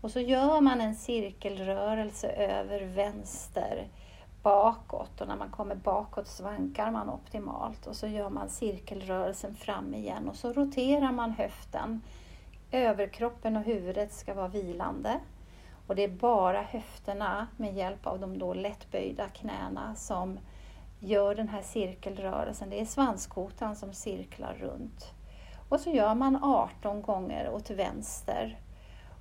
Och 0.00 0.10
så 0.10 0.20
gör 0.20 0.60
man 0.60 0.80
en 0.80 0.94
cirkelrörelse 0.94 2.28
över 2.28 2.84
vänster 2.84 3.88
bakåt 4.42 5.20
och 5.20 5.28
när 5.28 5.36
man 5.36 5.50
kommer 5.50 5.74
bakåt 5.74 6.28
svankar 6.28 6.90
man 6.90 7.08
optimalt 7.08 7.86
och 7.86 7.96
så 7.96 8.06
gör 8.06 8.30
man 8.30 8.48
cirkelrörelsen 8.48 9.54
fram 9.54 9.94
igen 9.94 10.28
och 10.28 10.36
så 10.36 10.52
roterar 10.52 11.12
man 11.12 11.30
höften. 11.30 12.00
Överkroppen 12.70 13.56
och 13.56 13.62
huvudet 13.62 14.12
ska 14.12 14.34
vara 14.34 14.48
vilande. 14.48 15.20
Och 15.88 15.96
det 15.96 16.04
är 16.04 16.08
bara 16.08 16.62
höfterna 16.62 17.46
med 17.56 17.74
hjälp 17.74 18.06
av 18.06 18.20
de 18.20 18.38
då 18.38 18.54
lättböjda 18.54 19.28
knäna 19.28 19.94
som 19.94 20.38
gör 21.00 21.34
den 21.34 21.48
här 21.48 21.62
cirkelrörelsen. 21.62 22.70
Det 22.70 22.80
är 22.80 22.84
svanskotan 22.84 23.76
som 23.76 23.92
cirklar 23.92 24.54
runt. 24.60 25.12
Och 25.68 25.80
så 25.80 25.90
gör 25.90 26.14
man 26.14 26.44
18 26.44 27.02
gånger 27.02 27.50
åt 27.50 27.70
vänster 27.70 28.58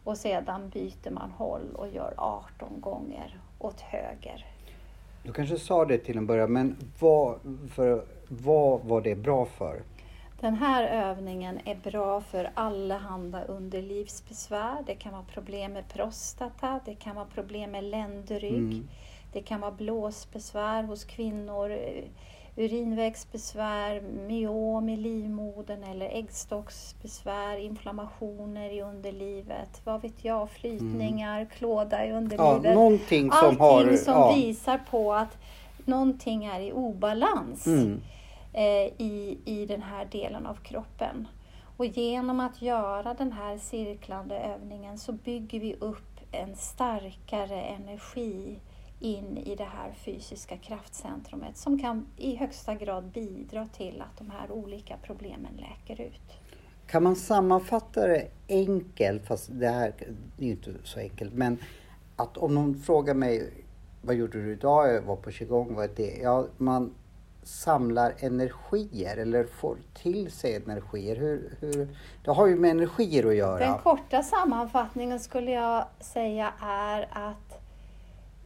och 0.03 0.17
sedan 0.17 0.69
byter 0.69 1.11
man 1.11 1.31
håll 1.31 1.75
och 1.75 1.89
gör 1.89 2.13
18 2.17 2.81
gånger 2.81 3.39
åt 3.59 3.81
höger. 3.81 4.45
du 5.23 5.33
kanske 5.33 5.57
sa 5.57 5.85
det 5.85 5.97
till 5.97 6.17
en 6.17 6.27
början, 6.27 6.53
men 6.53 6.77
vad, 6.99 7.39
för, 7.71 8.05
vad 8.27 8.81
var 8.81 9.01
det 9.01 9.15
bra 9.15 9.45
för? 9.45 9.81
Den 10.39 10.55
här 10.55 10.83
övningen 11.09 11.59
är 11.65 11.75
bra 11.75 12.21
för 12.21 12.49
allehanda 12.53 13.43
underlivsbesvär. 13.43 14.77
Det 14.85 14.95
kan 14.95 15.11
vara 15.13 15.23
problem 15.33 15.73
med 15.73 15.87
prostata, 15.87 16.79
det 16.85 16.95
kan 16.95 17.15
vara 17.15 17.25
problem 17.25 17.71
med 17.71 17.83
ländrygg, 17.83 18.53
Mm. 18.57 18.87
det 19.33 19.41
kan 19.41 19.61
vara 19.61 19.71
blåsbesvär 19.71 20.83
hos 20.83 21.03
kvinnor, 21.03 21.71
eh, 21.71 22.03
urinvägsbesvär, 22.55 24.01
myom 24.01 24.89
i 24.89 24.97
livmodern 24.97 25.83
eller 25.83 26.05
äggstocksbesvär, 26.09 27.57
inflammationer 27.57 28.69
i 28.69 28.81
underlivet, 28.81 29.81
vad 29.83 30.01
vet 30.01 30.25
jag, 30.25 30.49
flytningar, 30.49 31.45
klåda 31.45 32.05
i 32.05 32.09
Ja, 32.09 32.15
underlivet. 32.15 32.75
någonting 32.75 33.31
som 33.31 33.47
Allting 33.47 33.59
har... 33.59 33.97
som 33.97 34.13
ja. 34.13 34.33
visar 34.35 34.79
på 34.91 35.13
att 35.13 35.37
någonting 35.85 36.45
är 36.45 36.59
i 36.59 36.71
obalans 36.71 37.67
Mm 37.67 38.01
eh, 38.57 38.87
i, 38.97 39.37
i 39.45 39.65
den 39.65 39.81
här 39.81 40.05
delen 40.05 40.45
av 40.45 40.55
kroppen. 40.55 41.27
Och 41.77 41.85
genom 41.85 42.39
att 42.39 42.61
göra 42.61 43.13
den 43.13 43.31
här 43.31 43.57
cirklande 43.57 44.39
övningen 44.39 44.97
så 44.97 45.11
bygger 45.11 45.59
vi 45.59 45.75
upp 45.75 46.19
en 46.31 46.55
starkare 46.55 47.61
energi 47.61 48.59
in 48.99 49.37
i 49.37 49.55
det 49.55 49.63
här 49.63 49.93
fysiska 49.93 50.57
kraftcentrumet 50.57 51.57
som 51.57 51.79
kan 51.79 52.05
i 52.17 52.35
högsta 52.35 52.75
grad 52.75 53.03
bidra 53.03 53.67
till 53.67 54.01
att 54.01 54.17
de 54.17 54.29
här 54.29 54.51
olika 54.51 54.97
problemen 55.03 55.53
läker 55.55 56.01
ut. 56.01 56.33
Kan 56.87 57.03
man 57.03 57.15
sammanfatta 57.15 58.07
det 58.07 58.27
enkelt, 58.49 59.27
fast 59.27 59.49
det 59.51 59.67
här 59.67 59.93
är 60.37 60.43
ju 60.45 60.51
inte 60.51 60.73
så 60.83 60.99
enkelt, 60.99 61.33
men 61.33 61.57
att 62.15 62.37
om 62.37 62.55
någon 62.55 62.75
frågar 62.75 63.13
mig 63.13 63.53
vad 64.01 64.15
gjorde 64.15 64.41
du 64.41 64.51
idag? 64.51 64.93
Jag 64.93 65.01
var 65.01 65.15
på 65.15 65.31
qigong, 65.31 65.75
vad 65.75 65.85
är 65.85 65.95
det? 65.95 66.17
Ja, 66.21 66.47
man 66.57 66.93
samlar 67.47 68.13
energier 68.19 69.17
eller 69.17 69.43
får 69.43 69.77
till 69.93 70.31
sig 70.31 70.55
energier. 70.55 71.15
Hur, 71.15 71.57
hur, 71.59 71.87
det 72.25 72.31
har 72.31 72.47
ju 72.47 72.55
med 72.55 72.71
energier 72.71 73.27
att 73.27 73.35
göra. 73.35 73.59
Den 73.59 73.77
korta 73.77 74.23
sammanfattningen 74.23 75.19
skulle 75.19 75.51
jag 75.51 75.85
säga 75.99 76.53
är 76.61 77.07
att 77.11 77.61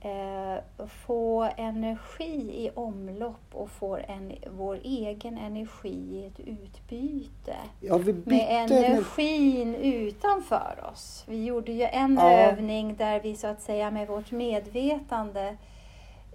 eh, 0.01 0.87
få 1.05 1.49
energi 1.57 2.65
i 2.65 2.69
omlopp 2.75 3.41
och 3.51 3.69
få 3.69 3.95
en, 3.95 4.31
vår 4.51 4.79
egen 4.83 5.37
energi 5.37 5.89
i 5.89 6.25
ett 6.25 6.39
utbyte. 6.39 7.55
Ja, 7.79 7.97
med 8.25 8.47
energin 8.49 9.75
utanför 9.75 10.89
oss. 10.93 11.23
Vi 11.27 11.45
gjorde 11.45 11.71
ju 11.71 11.83
en 11.83 12.15
Ja. 12.15 12.31
övning 12.31 12.95
där 12.95 13.19
vi 13.19 13.35
så 13.35 13.47
att 13.47 13.61
säga 13.61 13.91
med 13.91 14.07
vårt 14.07 14.31
medvetande 14.31 15.57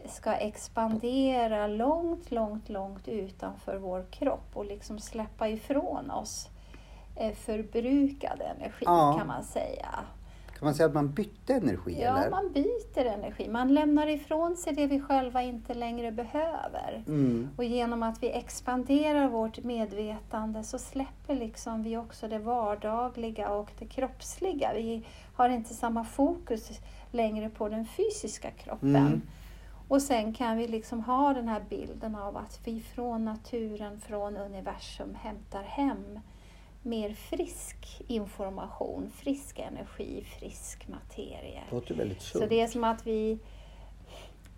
ska 0.08 0.32
expandera 0.32 1.66
långt, 1.66 2.30
långt, 2.30 2.68
långt 2.68 3.08
utanför 3.08 3.76
vår 3.76 4.04
kropp 4.10 4.50
och 4.54 4.64
liksom 4.64 4.98
släppa 4.98 5.48
ifrån 5.48 6.10
oss 6.10 6.48
eh, 7.16 7.32
förbrukad 7.34 8.40
energi 8.56 8.84
Ja. 8.84 9.14
kan 9.18 9.26
man 9.26 9.44
säga. 9.44 9.88
Kan 10.58 10.66
man 10.66 10.74
säga 10.74 10.86
att 10.86 10.94
man 10.94 11.12
bytte 11.12 11.54
energi 11.54 11.98
Ja, 12.02 12.18
eller? 12.18 12.30
man 12.30 12.52
byter 12.52 13.04
energi. 13.06 13.48
Man 13.48 13.74
lämnar 13.74 14.06
ifrån 14.06 14.56
sig 14.56 14.72
det 14.72 14.86
vi 14.86 15.00
själva 15.00 15.42
inte 15.42 15.74
längre 15.74 16.12
behöver. 16.12 17.02
Mm. 17.06 17.48
Och 17.56 17.64
genom 17.64 18.02
att 18.02 18.22
vi 18.22 18.30
expanderar 18.30 19.28
vårt 19.28 19.62
medvetande 19.64 20.64
så 20.64 20.78
släpper 20.78 21.34
liksom 21.34 21.82
vi 21.82 21.96
också 21.96 22.28
det 22.28 22.38
vardagliga 22.38 23.50
och 23.50 23.70
det 23.78 23.86
kroppsliga. 23.86 24.70
Vi 24.74 25.02
har 25.34 25.48
inte 25.48 25.74
samma 25.74 26.04
fokus 26.04 26.70
längre 27.10 27.50
på 27.50 27.68
den 27.68 27.86
fysiska 27.86 28.50
kroppen. 28.50 28.96
Mm. 28.96 29.22
Och 29.88 30.02
sen 30.02 30.32
kan 30.32 30.56
vi 30.56 30.68
liksom 30.68 31.00
ha 31.00 31.32
den 31.32 31.48
här 31.48 31.64
bilden 31.68 32.14
av 32.14 32.36
att 32.36 32.60
vi 32.64 32.80
från 32.80 33.24
naturen, 33.24 34.00
från 34.00 34.36
universum 34.36 35.14
hämtar 35.14 35.62
hem 35.62 36.20
mer 36.82 37.10
frisk 37.14 38.02
information, 38.06 39.10
frisk 39.14 39.58
energi, 39.58 40.24
frisk 40.38 40.88
materie. 40.88 41.62
Det 41.70 41.74
låter 41.74 41.94
väldigt 41.94 42.22
sunt. 42.22 42.42
Så 42.42 42.48
det 42.48 42.60
är 42.60 42.66
som 42.66 42.84
att 42.84 43.06
vi, 43.06 43.38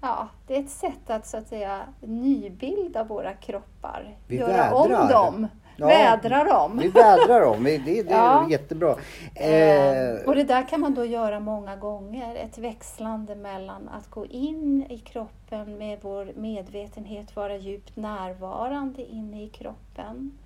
ja, 0.00 0.28
det 0.46 0.56
är 0.56 0.60
ett 0.60 0.70
sätt 0.70 1.10
att 1.10 1.26
så 1.26 1.36
att 1.36 1.48
säga 1.48 1.82
nybilda 2.00 3.04
våra 3.04 3.34
kroppar. 3.34 4.16
Vi 4.26 4.36
göra 4.36 4.74
om 4.74 4.88
vädrar. 4.90 5.08
dem, 5.08 5.46
Ja. 5.78 5.86
vädra 5.86 6.44
dem. 6.44 6.78
Vi 6.78 6.88
vädrar 6.88 7.40
dem, 7.40 7.64
det, 7.64 7.78
det 7.78 7.98
är 8.00 8.04
Ja. 8.10 8.46
jättebra. 8.50 8.96
Eh, 9.34 9.48
Eh, 9.48 10.20
och 10.26 10.34
det 10.34 10.44
där 10.44 10.68
kan 10.68 10.80
man 10.80 10.94
då 10.94 11.04
göra 11.04 11.40
många 11.40 11.76
gånger. 11.76 12.34
Ett 12.36 12.58
växlande 12.58 13.34
mellan 13.34 13.88
att 13.88 14.10
gå 14.10 14.26
in 14.26 14.86
i 14.90 14.98
kroppen 14.98 15.78
med 15.78 15.98
vår 16.02 16.32
medvetenhet, 16.36 17.36
vara 17.36 17.56
djupt 17.56 17.96
närvarande 17.96 19.02
inne 19.04 19.42
i 19.42 19.48
kroppen. 19.48 20.38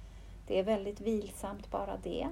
Det 0.47 0.59
är 0.59 0.63
väldigt 0.63 1.01
vilsamt 1.01 1.71
bara 1.71 1.97
det. 2.03 2.27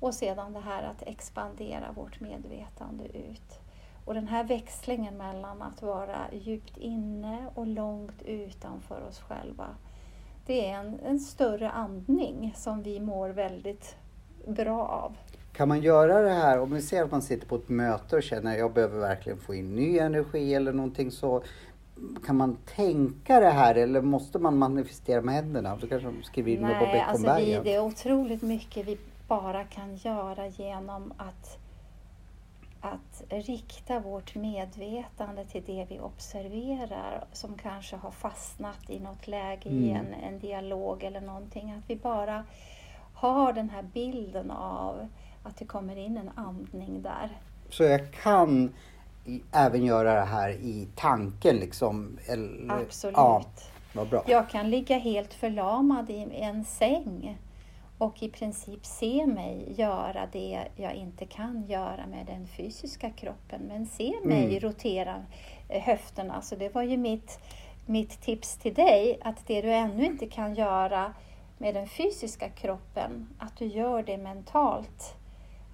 Och 0.00 0.14
sedan 0.14 0.52
det 0.52 0.60
här 0.60 0.82
att 0.82 1.02
expandera 1.02 1.92
vårt 1.94 2.20
medvetande 2.20 3.04
ut. 3.04 3.60
Och 4.04 4.14
den 4.14 4.28
här 4.28 4.44
växlingen 4.44 5.16
mellan 5.16 5.62
att 5.62 5.82
vara 5.82 6.18
djupt 6.32 6.76
inne 6.76 7.38
och 7.54 7.66
långt 7.66 8.22
utanför 8.22 9.00
oss 9.08 9.20
själva. 9.20 9.66
Det 10.48 10.66
är 10.66 10.78
en, 10.78 11.00
en 11.04 11.20
större 11.20 11.70
andning 11.70 12.54
som 12.56 12.82
vi 12.82 13.00
mår 13.00 13.28
väldigt 13.28 13.96
bra 14.46 14.82
av. 14.82 15.16
Kan 15.52 15.68
man 15.68 15.80
göra 15.80 16.22
det 16.22 16.30
här, 16.30 16.60
om 16.60 16.74
vi 16.74 16.82
ser 16.82 17.04
att 17.04 17.10
man 17.10 17.22
sitter 17.22 17.46
på 17.46 17.56
ett 17.56 17.68
möte 17.68 18.16
och 18.16 18.22
känner 18.22 18.52
att 18.52 18.58
jag 18.58 18.72
behöver 18.72 18.98
verkligen 18.98 19.38
få 19.38 19.54
in 19.54 19.74
ny 19.76 19.98
energi 19.98 20.54
eller 20.54 20.72
någonting 20.72 21.10
så 21.10 21.42
kan 22.26 22.36
man 22.36 22.56
tänka 22.76 23.40
det 23.40 23.50
här 23.50 23.74
eller 23.74 24.00
måste 24.00 24.38
man 24.38 24.58
manifestera 24.58 25.20
med 25.20 25.34
händerna? 25.34 25.76
Då 25.80 25.86
kanske 25.86 26.12
skriver 26.22 26.50
in 26.52 26.58
på 26.58 26.66
Nej, 26.66 27.00
alltså 27.00 27.22
vi, 27.22 27.28
Beckomberga. 27.28 27.62
det 27.62 27.74
är 27.74 27.80
otroligt 27.80 28.42
mycket 28.42 28.86
vi 28.86 28.98
bara 29.28 29.64
kan 29.64 29.96
göra 29.96 30.46
genom 30.46 31.12
att, 31.16 31.57
att 32.80 33.22
rikta 33.28 34.00
vårt 34.00 34.34
medvetande 34.34 35.44
till 35.44 35.62
det 35.66 35.86
vi 35.88 36.00
observerar 36.00 37.24
som 37.32 37.54
kanske 37.58 37.96
har 37.96 38.10
fastnat 38.10 38.90
i 38.90 39.00
något 39.00 39.26
läge 39.28 39.68
i 39.68 39.90
Mm. 39.90 40.06
en, 40.06 40.14
en 40.14 40.38
dialog 40.38 41.02
eller 41.04 41.20
någonting. 41.20 41.72
Att 41.72 41.90
vi 41.90 41.96
bara 41.96 42.44
har 43.14 43.52
den 43.52 43.70
här 43.70 43.82
bilden 43.82 44.50
av 44.50 45.08
att 45.42 45.56
det 45.56 45.64
kommer 45.64 45.96
in 45.96 46.16
en 46.16 46.30
andning 46.34 47.02
där. 47.02 47.38
Så 47.70 47.82
jag 47.82 48.12
kan 48.12 48.74
i, 49.24 49.40
även 49.52 49.84
göra 49.84 50.14
det 50.14 50.26
här 50.26 50.50
i 50.50 50.88
tanken 50.96 51.56
liksom? 51.56 52.18
Eller, 52.26 52.72
Absolut. 52.82 53.16
Ja, 53.16 53.42
vad 53.92 54.08
bra. 54.08 54.24
Jag 54.26 54.50
kan 54.50 54.70
ligga 54.70 54.98
helt 54.98 55.34
förlamad 55.34 56.10
i 56.10 56.28
en 56.34 56.64
säng 56.64 57.38
och 57.98 58.22
i 58.22 58.28
princip 58.28 58.86
se 58.86 59.26
mig 59.26 59.74
göra 59.76 60.28
det 60.32 60.64
jag 60.76 60.94
inte 60.94 61.26
kan 61.26 61.64
göra 61.66 62.06
med 62.06 62.26
den 62.26 62.46
fysiska 62.46 63.10
kroppen. 63.10 63.60
Men 63.68 63.86
se 63.86 64.14
mig 64.24 64.44
Mm. 64.44 64.60
rotera 64.60 65.24
eh, 65.68 65.82
höfterna. 65.82 66.42
Så 66.42 66.56
det 66.56 66.74
var 66.74 66.82
ju 66.82 66.96
mitt, 66.96 67.38
mitt 67.86 68.20
tips 68.20 68.56
till 68.56 68.74
dig, 68.74 69.18
att 69.22 69.46
det 69.46 69.62
du 69.62 69.72
ännu 69.72 70.04
inte 70.06 70.26
kan 70.26 70.54
göra 70.54 71.14
med 71.58 71.74
den 71.74 71.88
fysiska 71.88 72.48
kroppen, 72.48 73.28
att 73.38 73.56
du 73.56 73.64
gör 73.66 74.02
det 74.02 74.16
mentalt. 74.18 75.14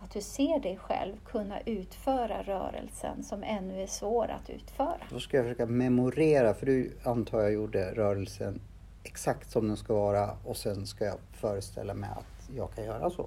Att 0.03 0.11
du 0.11 0.21
ser 0.21 0.59
dig 0.61 0.77
själv 0.77 1.13
kunna 1.25 1.61
utföra 1.61 2.43
rörelsen 2.43 3.23
som 3.23 3.43
ännu 3.43 3.83
är 3.83 3.87
svår 3.87 4.31
att 4.31 4.51
utföra. 4.51 4.97
Då 5.11 5.21
ska 5.21 5.37
jag 5.37 5.47
försöka 5.47 5.67
memorera, 5.67 6.55
för 6.55 6.67
du 6.67 6.97
antar 7.05 7.41
jag 7.41 7.53
gjorde 7.53 7.95
rörelsen 7.95 8.61
exakt 9.05 9.51
som 9.51 9.69
den 9.69 9.77
ska 9.77 9.95
vara 9.95 10.31
och 10.45 10.57
sen 10.57 10.87
ska 10.87 11.05
jag 11.05 11.19
föreställa 11.33 11.95
mig 11.95 12.11
att 12.11 12.57
jag 12.57 12.75
kan 12.75 12.85
göra 12.85 13.11
så. 13.11 13.27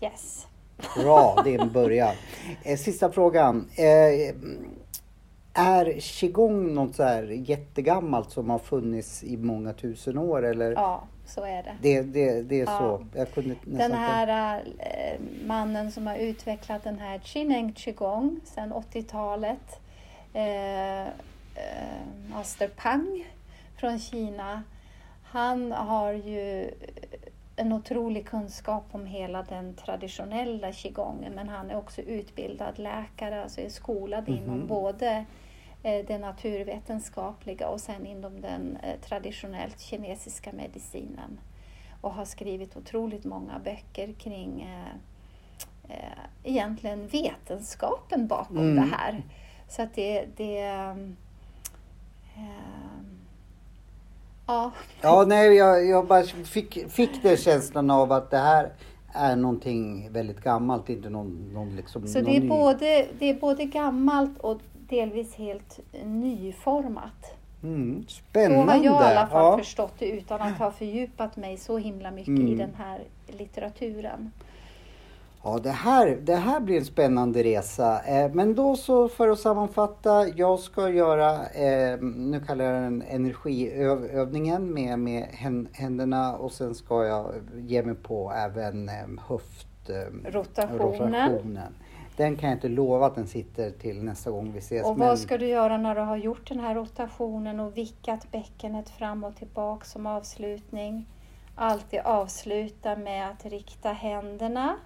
Yes. 0.00 0.46
Bra, 0.96 1.40
det 1.44 1.54
är 1.54 1.58
en 1.58 1.72
början. 1.72 2.14
Eh, 2.62 2.76
Sista 2.78 3.12
frågan. 3.12 3.68
Eh, 3.76 4.34
Är 5.58 6.00
qigong 6.00 6.74
något 6.74 6.94
så 6.96 7.02
här 7.02 7.22
jättegammalt 7.22 8.30
som 8.30 8.50
har 8.50 8.58
funnits 8.58 9.24
i 9.24 9.36
många 9.36 9.72
tusen 9.72 10.18
år 10.18 10.44
eller? 10.44 10.72
Ja, 10.72 11.04
så 11.26 11.44
är 11.44 11.62
det. 11.62 11.76
Det, 11.82 12.02
det, 12.02 12.42
det 12.42 12.60
är 12.60 12.66
Ja. 12.66 12.78
så? 12.78 13.06
Jag 13.18 13.32
kunde 13.32 13.48
nästan 13.64 13.90
Den 13.90 13.92
här 13.92 14.62
eh, 14.78 15.20
mannen 15.46 15.92
som 15.92 16.06
har 16.06 16.16
utvecklat 16.16 16.84
den 16.84 16.98
här 16.98 17.18
Chineng 17.18 17.72
Qigong 17.72 18.40
sedan 18.44 18.72
80-talet, 18.72 19.80
eh, 20.32 21.00
eh, 21.02 21.08
Master 22.30 22.68
Pang 22.68 23.24
från 23.80 23.98
Kina, 23.98 24.62
han 25.36 25.72
har 25.72 26.12
ju 26.12 26.70
en 27.56 27.72
otrolig 27.72 28.26
kunskap 28.26 28.84
om 28.92 29.06
hela 29.06 29.42
den 29.42 29.74
traditionella 29.74 30.72
qigongen 30.72 31.32
men 31.32 31.48
han 31.48 31.70
är 31.70 31.76
också 31.76 32.00
utbildad 32.00 32.78
läkare, 32.78 33.42
alltså 33.42 33.60
är 33.60 33.68
skolad 33.68 34.28
inom 34.28 34.58
Mhm. 34.58 34.66
både 34.66 35.24
eh, 35.82 36.06
det 36.06 36.18
naturvetenskapliga 36.18 37.68
och 37.68 37.80
sen 37.80 38.06
inom 38.06 38.40
den 38.40 38.76
eh, 38.82 39.00
traditionellt 39.00 39.80
kinesiska 39.80 40.52
medicinen 40.52 41.38
och 42.00 42.12
har 42.14 42.24
skrivit 42.24 42.76
otroligt 42.76 43.24
många 43.24 43.58
böcker 43.64 44.12
kring 44.12 44.62
eh, 44.62 44.92
eh, 45.96 46.18
egentligen 46.44 47.06
vetenskapen 47.08 48.26
bakom 48.26 48.56
Mm. 48.58 48.76
det 48.76 48.96
här. 48.96 49.22
Så 49.68 49.82
att 49.82 49.94
det, 49.94 50.26
det 50.36 50.60
ehm, 50.60 51.16
ja, 54.46 54.72
Ja, 55.02 55.24
nej, 55.26 55.54
jag, 55.54 55.86
jag 55.86 56.06
bara 56.06 56.22
fick, 56.24 56.90
fick 56.90 57.22
den 57.22 57.36
känslan 57.36 57.90
av 57.90 58.12
att 58.12 58.30
det 58.30 58.38
här 58.38 58.68
är 59.12 59.36
någonting 59.36 60.08
väldigt 60.12 60.40
gammalt, 60.40 60.88
inte 60.88 61.10
någon, 61.10 61.50
någon 61.54 61.76
liksom... 61.76 62.06
så 62.08 62.18
någon 62.18 62.24
det 62.30 62.36
är, 62.36 62.40
ny- 62.40 62.48
både, 62.48 63.06
det 63.18 63.30
är 63.30 63.34
både 63.34 63.64
gammalt 63.64 64.38
och 64.38 64.60
delvis 64.88 65.34
helt 65.34 65.80
nyformat. 66.04 67.34
Mm, 67.62 68.04
Så 68.08 68.16
spännande! 68.30 68.72
har 68.72 68.84
jag 68.84 69.02
i 69.02 69.04
alla 69.16 69.26
fall 69.26 69.44
ja. 69.44 69.58
förstått 69.58 69.92
det 69.98 70.06
utan 70.10 70.42
att 70.42 70.58
ha 70.58 70.70
fördjupat 70.70 71.36
mig 71.36 71.56
så 71.56 71.78
himla 71.78 72.10
mycket 72.10 72.28
i 72.28 72.40
Mm. 72.42 72.58
den 72.58 72.74
här 72.78 73.00
litteraturen. 73.38 74.30
Ja, 75.46 75.58
det 75.62 75.70
här, 75.70 76.18
det 76.22 76.34
här 76.36 76.60
blir 76.60 76.78
en 76.78 76.84
spännande 76.84 77.42
resa. 77.42 78.00
Eh, 78.06 78.30
men 78.34 78.54
då 78.54 78.76
så 78.76 79.08
för 79.08 79.28
att 79.28 79.38
sammanfatta. 79.38 80.28
Jag 80.28 80.58
ska 80.58 80.88
göra, 80.88 81.46
eh, 81.46 81.98
nu 82.00 82.40
kallar 82.46 82.64
jag 82.64 82.82
den 82.82 83.02
energiövningen 83.02 84.74
med, 84.74 84.98
med 84.98 85.26
hän- 85.32 85.68
händerna 85.72 86.36
och 86.36 86.52
sen 86.52 86.74
ska 86.74 87.04
jag 87.04 87.32
ge 87.56 87.82
mig 87.82 87.94
på 87.94 88.32
även 88.32 88.88
eh, 88.88 88.94
höft... 89.28 89.90
Eh, 89.90 90.30
Rotationen. 90.32 91.60
Den 92.16 92.36
kan 92.36 92.48
jag 92.48 92.56
inte 92.56 92.68
lova 92.68 93.06
att 93.06 93.14
den 93.14 93.26
sitter 93.26 93.70
till 93.70 94.02
nästa 94.04 94.30
gång 94.30 94.52
vi 94.52 94.58
ses. 94.58 94.86
Och 94.86 94.98
men- 94.98 95.08
vad 95.08 95.18
ska 95.18 95.38
du 95.38 95.46
göra 95.46 95.76
när 95.78 95.94
du 95.94 96.00
har 96.00 96.16
gjort 96.16 96.48
den 96.48 96.60
här 96.60 96.74
rotationen 96.74 97.60
och 97.60 97.76
vickat 97.76 98.30
bäckenet 98.32 98.88
fram 98.90 99.24
och 99.24 99.36
tillbaka 99.36 99.84
som 99.84 100.06
avslutning? 100.06 101.06
Alltid 101.54 102.00
avsluta 102.04 102.96
med 102.96 103.30
att 103.30 103.44
rikta 103.44 103.88
händerna 103.92 104.76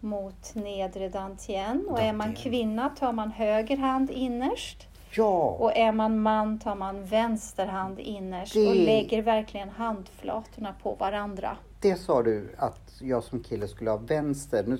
mot 0.00 0.54
nedre 0.54 1.08
dantien. 1.08 1.86
Och 1.88 2.00
är 2.00 2.12
man 2.12 2.34
kvinna 2.34 2.88
tar 2.88 3.12
man 3.12 3.30
höger 3.30 3.76
hand 3.76 4.10
innerst. 4.10 4.88
Ja, 5.16 5.56
Och 5.60 5.76
är 5.76 5.92
man 5.92 6.20
man 6.20 6.58
tar 6.58 6.74
man 6.74 7.04
vänster 7.04 7.66
hand 7.66 7.98
innerst 8.00 8.54
Det- 8.54 8.68
och 8.68 8.76
lägger 8.76 9.22
verkligen 9.22 9.68
handflatorna 9.68 10.74
på 10.82 10.94
varandra. 10.94 11.56
det 11.80 11.96
sa 11.96 12.22
du 12.22 12.48
att 12.58 12.92
jag 13.00 13.24
som 13.24 13.42
kille 13.42 13.68
skulle 13.68 13.90
ha 13.90 13.96
vänster. 13.96 14.64
Nu, 14.66 14.78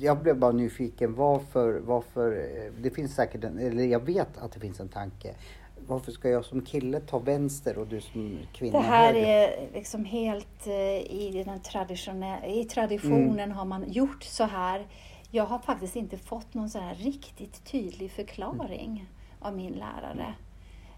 jag 0.00 0.18
blev 0.18 0.38
bara 0.38 0.52
nyfiken 0.52 1.14
varför, 1.14 1.80
varför, 1.84 2.32
eh, 2.32 2.72
det 2.82 2.90
finns 2.90 3.14
säkert 3.14 3.44
en, 3.44 3.58
eller 3.58 3.84
jag 3.84 4.00
vet 4.04 4.38
att 4.38 4.52
det 4.52 4.60
finns 4.60 4.80
en 4.80 4.88
tanke. 4.88 5.34
Varför 5.88 6.12
ska 6.12 6.28
jag 6.28 6.44
som 6.44 6.62
kille 6.62 7.00
ta 7.00 7.18
vänster 7.18 7.78
och 7.78 7.86
du 7.86 8.00
som 8.00 8.38
kvinna 8.52 8.78
Det 8.78 8.84
här 8.84 9.12
höger? 9.14 9.26
är 9.26 9.68
liksom 9.74 10.04
helt 10.04 10.66
eh, 10.66 10.72
i 11.00 11.42
den 11.46 11.60
traditionella, 11.60 12.46
i 12.46 12.64
traditionen 12.64 13.38
Mm. 13.40 13.50
har 13.56 13.64
man 13.64 13.92
gjort 13.92 14.22
så 14.24 14.44
här. 14.44 14.86
Jag 15.30 15.46
har 15.46 15.58
faktiskt 15.58 15.96
inte 15.96 16.16
fått 16.18 16.54
någon 16.54 16.70
så 16.70 16.78
här 16.78 16.94
riktigt 16.94 17.64
tydlig 17.64 18.10
förklaring 18.10 19.06
av 19.40 19.56
min 19.56 19.72
lärare. 19.72 20.34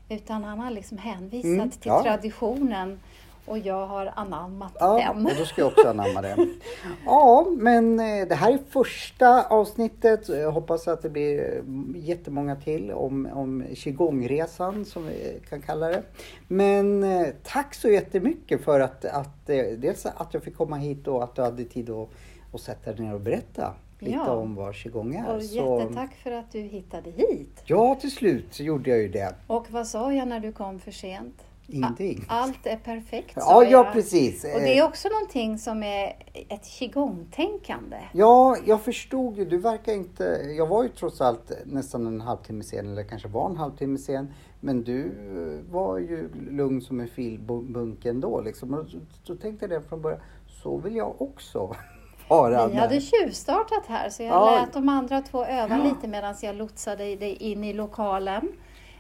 Utan 0.08 0.44
han 0.44 0.58
har 0.60 0.70
liksom 0.70 0.98
hänvisat 0.98 1.44
Mm, 1.44 1.70
till 1.70 1.80
ja. 1.84 2.02
traditionen 2.02 3.00
och 3.48 3.58
jag 3.58 3.86
har 3.86 4.12
anammat 4.16 4.72
Ja, 4.80 5.12
den. 5.14 5.26
och 5.26 5.32
då 5.38 5.44
ska 5.44 5.60
jag 5.60 5.68
också 5.68 5.88
anamma 5.88 6.22
det. 6.22 6.36
Ja, 7.06 7.46
men 7.56 8.00
eh, 8.00 8.28
det 8.28 8.34
här 8.34 8.52
är 8.52 8.58
första 8.70 9.42
avsnittet. 9.42 10.28
Jag 10.28 10.52
hoppas 10.52 10.88
att 10.88 11.02
det 11.02 11.08
blir 11.10 11.38
eh, 11.56 11.62
jättemånga 12.08 12.56
till 12.56 12.92
om, 12.92 13.28
om 13.32 13.64
qigongresan 13.74 14.84
som 14.84 15.06
vi 15.06 15.40
kan 15.48 15.60
kalla 15.62 15.88
det. 15.88 16.02
Men 16.48 17.02
eh, 17.02 17.26
tack 17.42 17.74
så 17.74 17.88
jättemycket 17.88 18.64
för 18.64 18.80
att, 18.80 19.04
att 19.04 19.46
dels 19.76 20.06
att 20.06 20.34
jag 20.34 20.42
fick 20.42 20.56
komma 20.56 20.76
hit 20.76 21.08
och 21.08 21.24
att 21.24 21.34
du 21.34 21.42
hade 21.42 21.64
tid 21.64 21.90
att, 21.90 22.08
att 22.54 22.60
sätta 22.60 22.92
dig 22.92 23.04
ner 23.06 23.14
och 23.14 23.20
berätta 23.20 23.74
lite 23.98 24.16
Ja. 24.16 24.30
om 24.32 24.54
vad 24.54 24.74
qigong 24.74 25.14
är. 25.14 25.36
Och 25.36 25.42
Så- 25.42 25.80
jättetack 25.80 26.14
för 26.22 26.30
att 26.32 26.52
du 26.52 26.60
hittade 26.60 27.10
hit. 27.10 27.62
Ja, 27.64 27.94
till 27.94 28.10
slut 28.10 28.46
så 28.50 28.62
gjorde 28.62 28.90
jag 28.90 28.98
ju 28.98 29.08
det. 29.08 29.34
Och 29.46 29.66
vad 29.70 29.86
sa 29.86 30.12
jag 30.12 30.28
när 30.28 30.40
du 30.40 30.52
kom 30.52 30.78
för 30.80 30.90
sent? 30.90 31.42
Ingenting. 31.70 32.24
Allt 32.28 32.66
är 32.66 32.76
perfekt, 32.76 33.32
Ja, 33.36 33.42
sa 33.42 33.64
ja 33.64 33.70
jag. 33.70 33.92
precis. 33.92 34.44
Och 34.44 34.60
det 34.60 34.78
är 34.78 34.84
också 34.84 35.08
någonting 35.08 35.58
som 35.58 35.82
är 35.82 36.16
ett 36.48 36.64
qigong-tänkande. 36.64 37.96
Ja, 38.12 38.56
jag 38.66 38.80
förstod 38.82 39.36
ju. 39.38 39.44
Du 39.44 39.58
verkar 39.58 39.92
inte... 39.92 40.24
Jag 40.58 40.66
var 40.66 40.82
ju 40.82 40.88
trots 40.88 41.20
allt 41.20 41.52
nästan 41.64 42.06
en 42.06 42.20
halvtimme 42.20 42.64
sen, 42.64 42.92
eller 42.92 43.02
kanske 43.04 43.28
var 43.28 43.50
en 43.50 43.56
halvtimme 43.56 43.98
sen. 43.98 44.34
Men 44.60 44.82
du 44.84 45.04
eh, 45.06 45.72
var 45.72 45.98
ju 45.98 46.28
lugn 46.50 46.80
som 46.80 47.00
en 47.00 47.08
filbunk 47.08 48.04
ändå. 48.04 48.40
Liksom. 48.40 48.74
Och 48.74 48.86
så, 49.24 49.36
tänkte 49.36 49.66
jag 49.66 49.70
det 49.82 49.88
från 49.88 50.02
början. 50.02 50.20
Så 50.62 50.76
vill 50.76 50.96
jag 50.96 51.22
också 51.22 51.74
vara. 52.28 52.66
Vi 52.68 52.76
hade 52.76 53.00
tjuvstartat 53.00 53.86
här 53.86 54.08
så 54.10 54.22
jag 54.22 54.30
Ja. 54.32 54.60
lät 54.60 54.72
de 54.72 54.88
andra 54.88 55.20
två 55.20 55.44
öva 55.44 55.76
lite 55.76 56.08
medan 56.08 56.34
jag 56.42 56.56
lotsade 56.56 57.16
dig 57.16 57.32
in 57.36 57.64
i 57.64 57.72
lokalen. 57.72 58.48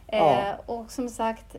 Ja. 0.06 0.40
Eh, 0.40 0.54
och 0.66 0.90
som 0.90 1.08
sagt, 1.08 1.56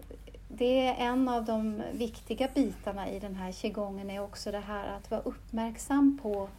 det 0.52 0.88
är 0.88 0.96
en 1.08 1.30
av 1.30 1.46
de 1.46 1.82
viktiga 1.94 2.48
bitarna 2.56 3.10
i 3.10 3.20
den 3.20 3.36
här 3.36 3.52
qigongen 3.52 4.10
är 4.10 4.20
också 4.24 4.52
det 4.52 4.60
här 4.60 4.88
att 4.88 5.12
vara 5.12 5.22
uppmärksam 5.22 6.20
på 6.24 6.50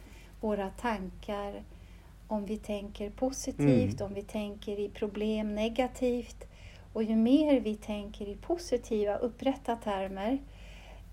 våra 0.41 0.69
tankar. 0.69 1.63
Om 2.27 2.45
vi 2.45 2.57
tänker 2.57 3.09
positivt, 3.09 4.01
Mm. 4.01 4.07
om 4.07 4.13
vi 4.13 4.21
tänker 4.21 4.79
i 4.79 4.89
problem 4.89 5.55
negativt. 5.55 6.43
Och 6.93 7.03
ju 7.03 7.15
mer 7.15 7.59
vi 7.59 7.75
tänker 7.75 8.25
i 8.29 8.35
positiva, 8.35 9.15
upprätta 9.15 9.75
termer, 9.75 10.39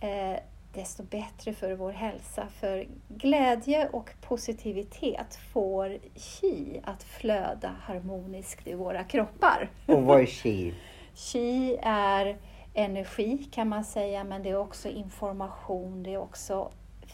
eh, 0.01 0.39
desto 0.75 1.03
bättre 1.03 1.53
för 1.53 1.73
vår 1.75 1.93
hälsa. 1.93 2.47
För 2.61 2.87
glädje 3.09 3.89
och 3.89 4.11
positivitet 4.21 5.39
får 5.53 5.99
qi 6.15 6.81
att 6.85 7.03
flöda 7.03 7.75
harmoniskt 7.81 8.67
i 8.67 8.75
våra 8.75 9.05
kroppar. 9.05 9.71
Och 9.87 10.03
vad 10.03 10.21
är 10.21 10.27
qi? 10.27 10.75
Qi 11.15 11.77
är 11.83 12.37
energi 12.79 13.49
kan 13.53 13.69
man 13.69 13.85
säga, 13.85 14.25
men 14.25 14.43
det 14.43 14.51
är 14.51 14.57
också 14.59 14.89
information, 14.89 16.03
det 16.03 16.15
är 16.15 16.19
också 16.19 16.71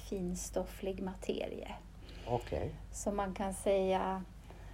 finstofflig 0.08 1.02
materie. 1.02 1.74
Okej. 2.28 2.74
Så 2.92 3.12
man 3.12 3.34
kan 3.34 3.54
säga 3.54 4.22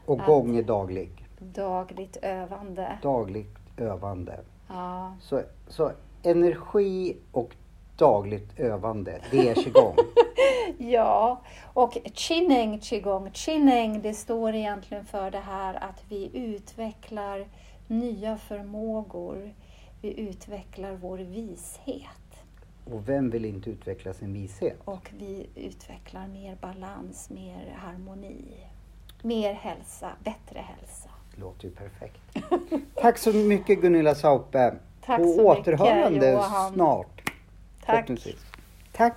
Och 0.07 0.19
gång 0.19 0.57
är 0.57 0.63
daglig. 0.63 1.27
dagligt 1.39 2.17
övande. 2.23 2.99
Dagligt 3.03 3.59
övande. 3.77 4.41
Ja. 4.69 5.15
Så, 5.21 5.43
så 5.69 5.93
energi 6.23 7.17
och 7.33 7.57
dagligt 7.97 8.61
övande, 8.61 9.21
det 9.31 9.49
är 9.49 9.55
qigong. 9.55 9.97
Ja, 10.79 11.41
och 11.73 11.99
chinning 12.15 12.79
qigong, 12.81 13.31
chinning 13.33 14.03
det 14.03 14.15
står 14.15 14.55
egentligen 14.55 15.05
för 15.05 15.31
det 15.31 15.39
här 15.39 15.75
att 15.75 16.05
vi 16.09 16.31
utvecklar 16.35 17.47
nya 17.87 18.37
förmågor. 18.37 19.53
Vi 20.01 20.21
utvecklar 20.21 20.93
vår 20.93 21.19
vishet 21.19 22.45
Och 22.85 23.09
vem 23.09 23.31
vill 23.31 23.45
inte 23.45 23.71
utveckla 23.71 24.13
sin 24.15 24.33
vishet? 24.33 24.77
och 24.85 25.11
vi 25.19 25.47
utvecklar 25.55 26.27
mer 26.29 26.57
balans, 26.61 27.31
mer 27.31 27.77
harmoni, 27.79 28.55
mer 29.23 29.53
hälsa, 29.53 30.11
bättre 30.25 30.59
hälsa. 30.61 31.09
Det 31.35 31.41
låter 31.41 31.65
ju 31.65 31.71
perfekt. 31.71 32.21
Tack 32.95 33.19
så 33.19 33.33
mycket 33.33 33.81
Gunilla 33.81 34.15
Saupe. 34.15 34.75
Tack 35.05 35.19
På 35.19 35.25
så 35.25 35.31
mycket, 35.31 35.45
återhörande 35.45 36.31
Johan. 36.33 36.73
snart. 36.73 37.23
Tack. 37.87 38.11
Tack. 38.93 39.15